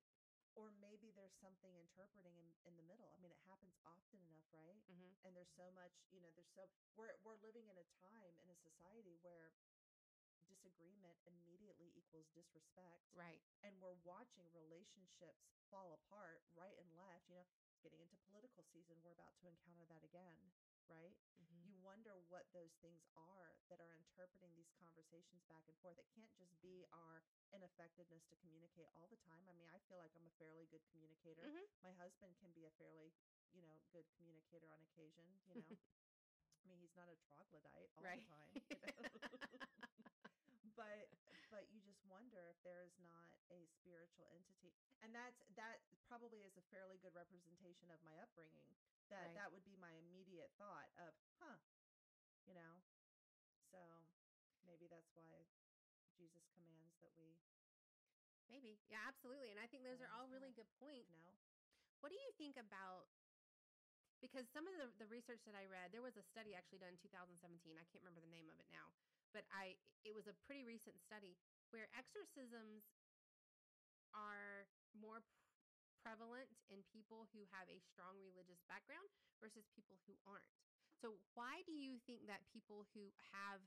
[0.56, 3.12] Or maybe there's something interpreting in, in the middle.
[3.12, 4.80] I mean it happens often enough right?
[4.88, 6.66] Hmm and there's so much you know there's so
[6.98, 9.52] we're we're living in a time in a society where
[10.46, 13.42] disagreement immediately equals disrespect Right.
[13.66, 18.62] and we're watching relationships fall apart right and left you know it's getting into political
[18.70, 20.38] season we're about to encounter that again
[20.88, 21.14] right?
[21.36, 25.98] Hmm you wonder what those things are that are interpreting these conversations back and forth.
[25.98, 27.22] It can't just be our
[27.52, 29.46] ineffectiveness to communicate all the time.
[29.50, 31.42] I mean i feel like i'm a fairly good communicator.
[31.46, 31.66] Mhm.
[31.82, 33.12] my husband can be a fairly
[33.52, 35.58] you know good communicator on occasion you know?
[36.62, 38.22] I mean he's not a troglodyte all Right.
[38.22, 38.94] the time you know?
[40.78, 41.08] but
[41.50, 44.74] but you just wonder if there is not a spiritual entity.
[45.02, 48.74] And that's that probably is a fairly good representation of my upbringing
[49.10, 49.34] that Right.
[49.34, 51.58] that would be my immediate thought of, huh,
[52.46, 52.82] you know.
[53.70, 53.78] So
[54.64, 55.46] maybe that's why
[56.16, 57.38] Jesus commands that we,
[58.48, 58.78] Maybe.
[58.86, 59.50] Yeah, absolutely.
[59.50, 61.10] And I think those are all really good points.
[61.10, 61.34] no
[62.00, 63.08] What do you think about
[64.24, 66.96] because some of the, the research that I read, there was a study actually done
[66.96, 67.76] in 2017.
[67.76, 68.88] I can't remember the name of it now,
[69.36, 69.76] but I
[70.08, 71.36] it was a pretty recent study
[71.68, 72.86] where exorcisms
[74.16, 74.64] are
[74.96, 75.20] more
[76.06, 79.10] prevalent in people who have a strong religious background
[79.42, 80.46] versus people who aren't.
[80.94, 83.58] So why do you think that people who have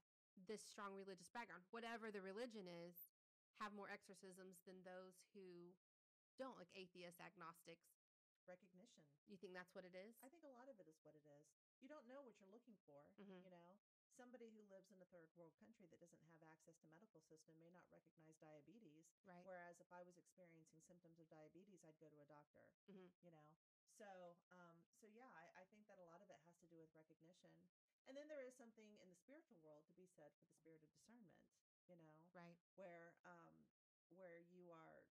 [0.47, 3.11] this strong religious background, whatever the religion is,
[3.59, 5.75] have more exorcisms than those who
[6.39, 7.91] don't, like atheists, agnostics?
[8.49, 9.05] recognition.
[9.29, 10.17] You think that's what it is?
[10.25, 11.45] I think a lot of it is what it is.
[11.85, 13.45] You don't know what you're looking for, Mhm.
[13.45, 13.77] you know.
[14.19, 17.55] Somebody who lives in a third world country that doesn't have access to medical system
[17.55, 19.39] may not recognize diabetes, right.
[19.47, 23.07] whereas if I was experiencing symptoms of diabetes, I'd go to a doctor, Mhm.
[23.23, 23.47] you know.
[23.95, 26.83] So, um, so yeah, I, I think that a lot of it has to do
[26.83, 27.63] with recognition,
[28.11, 30.83] and then there is something in the spiritual world to be said for the spirit
[30.83, 31.39] of discernment,
[31.87, 32.59] you know, Right.
[32.75, 33.55] where um,
[34.11, 35.07] where you are.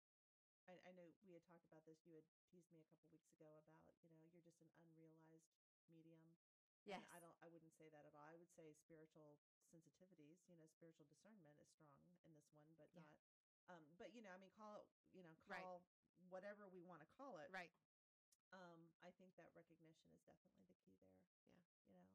[0.67, 1.95] I, I know we had talked about this.
[2.03, 5.47] You had teased me a couple weeks ago about you know you're just an unrealized
[5.87, 6.27] medium.
[6.85, 7.01] Yes.
[7.01, 7.35] And I don't.
[7.43, 8.23] I wouldn't say that at all.
[8.25, 9.37] I would say spiritual
[9.73, 10.39] sensitivities.
[10.47, 13.03] You know, spiritual discernment is strong in this one, but Yeah.
[13.03, 13.75] not.
[13.75, 14.87] Um, but you know, I mean, call it.
[15.13, 15.61] You know, Right.
[15.61, 15.83] call
[16.29, 17.49] whatever we want to call it.
[17.51, 17.71] Right.
[18.53, 21.19] Um, I think that recognition is definitely the key there.
[21.51, 21.59] Yeah.
[21.91, 22.07] You know,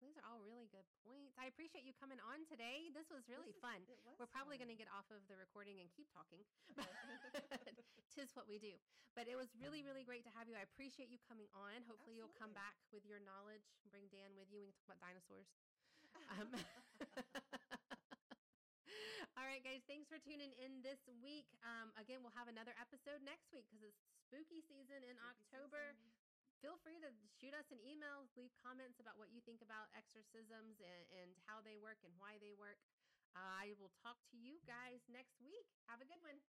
[0.00, 1.36] These are all really good points.
[1.36, 2.88] I appreciate you coming on today.
[2.96, 3.80] This was really This is- fun.
[3.84, 6.40] was We're probably going to get off of the recording and keep talking.
[6.76, 6.88] But
[8.16, 8.74] Tis what we do.
[9.14, 10.56] But it was really, really great to have you.
[10.58, 11.84] I appreciate you coming on.
[11.86, 13.62] Hopefully, you'll come back with your knowledge.
[13.92, 14.64] Bring Dan with you.
[14.66, 15.46] We can talk about dinosaurs.
[16.34, 16.48] Um,
[19.38, 19.84] all right, guys.
[19.86, 21.46] Thanks for tuning in this week.
[21.62, 25.94] Um, again, we'll have another episode next week because it's spooky season in Spooky October.
[25.94, 26.19] season.
[26.60, 27.08] Feel free to
[27.40, 31.64] shoot us an email, leave comments about what you think about exorcisms and, and how
[31.64, 32.76] they work and why they work.
[33.32, 35.68] I will talk to you guys next week.
[35.88, 36.44] Have a good one.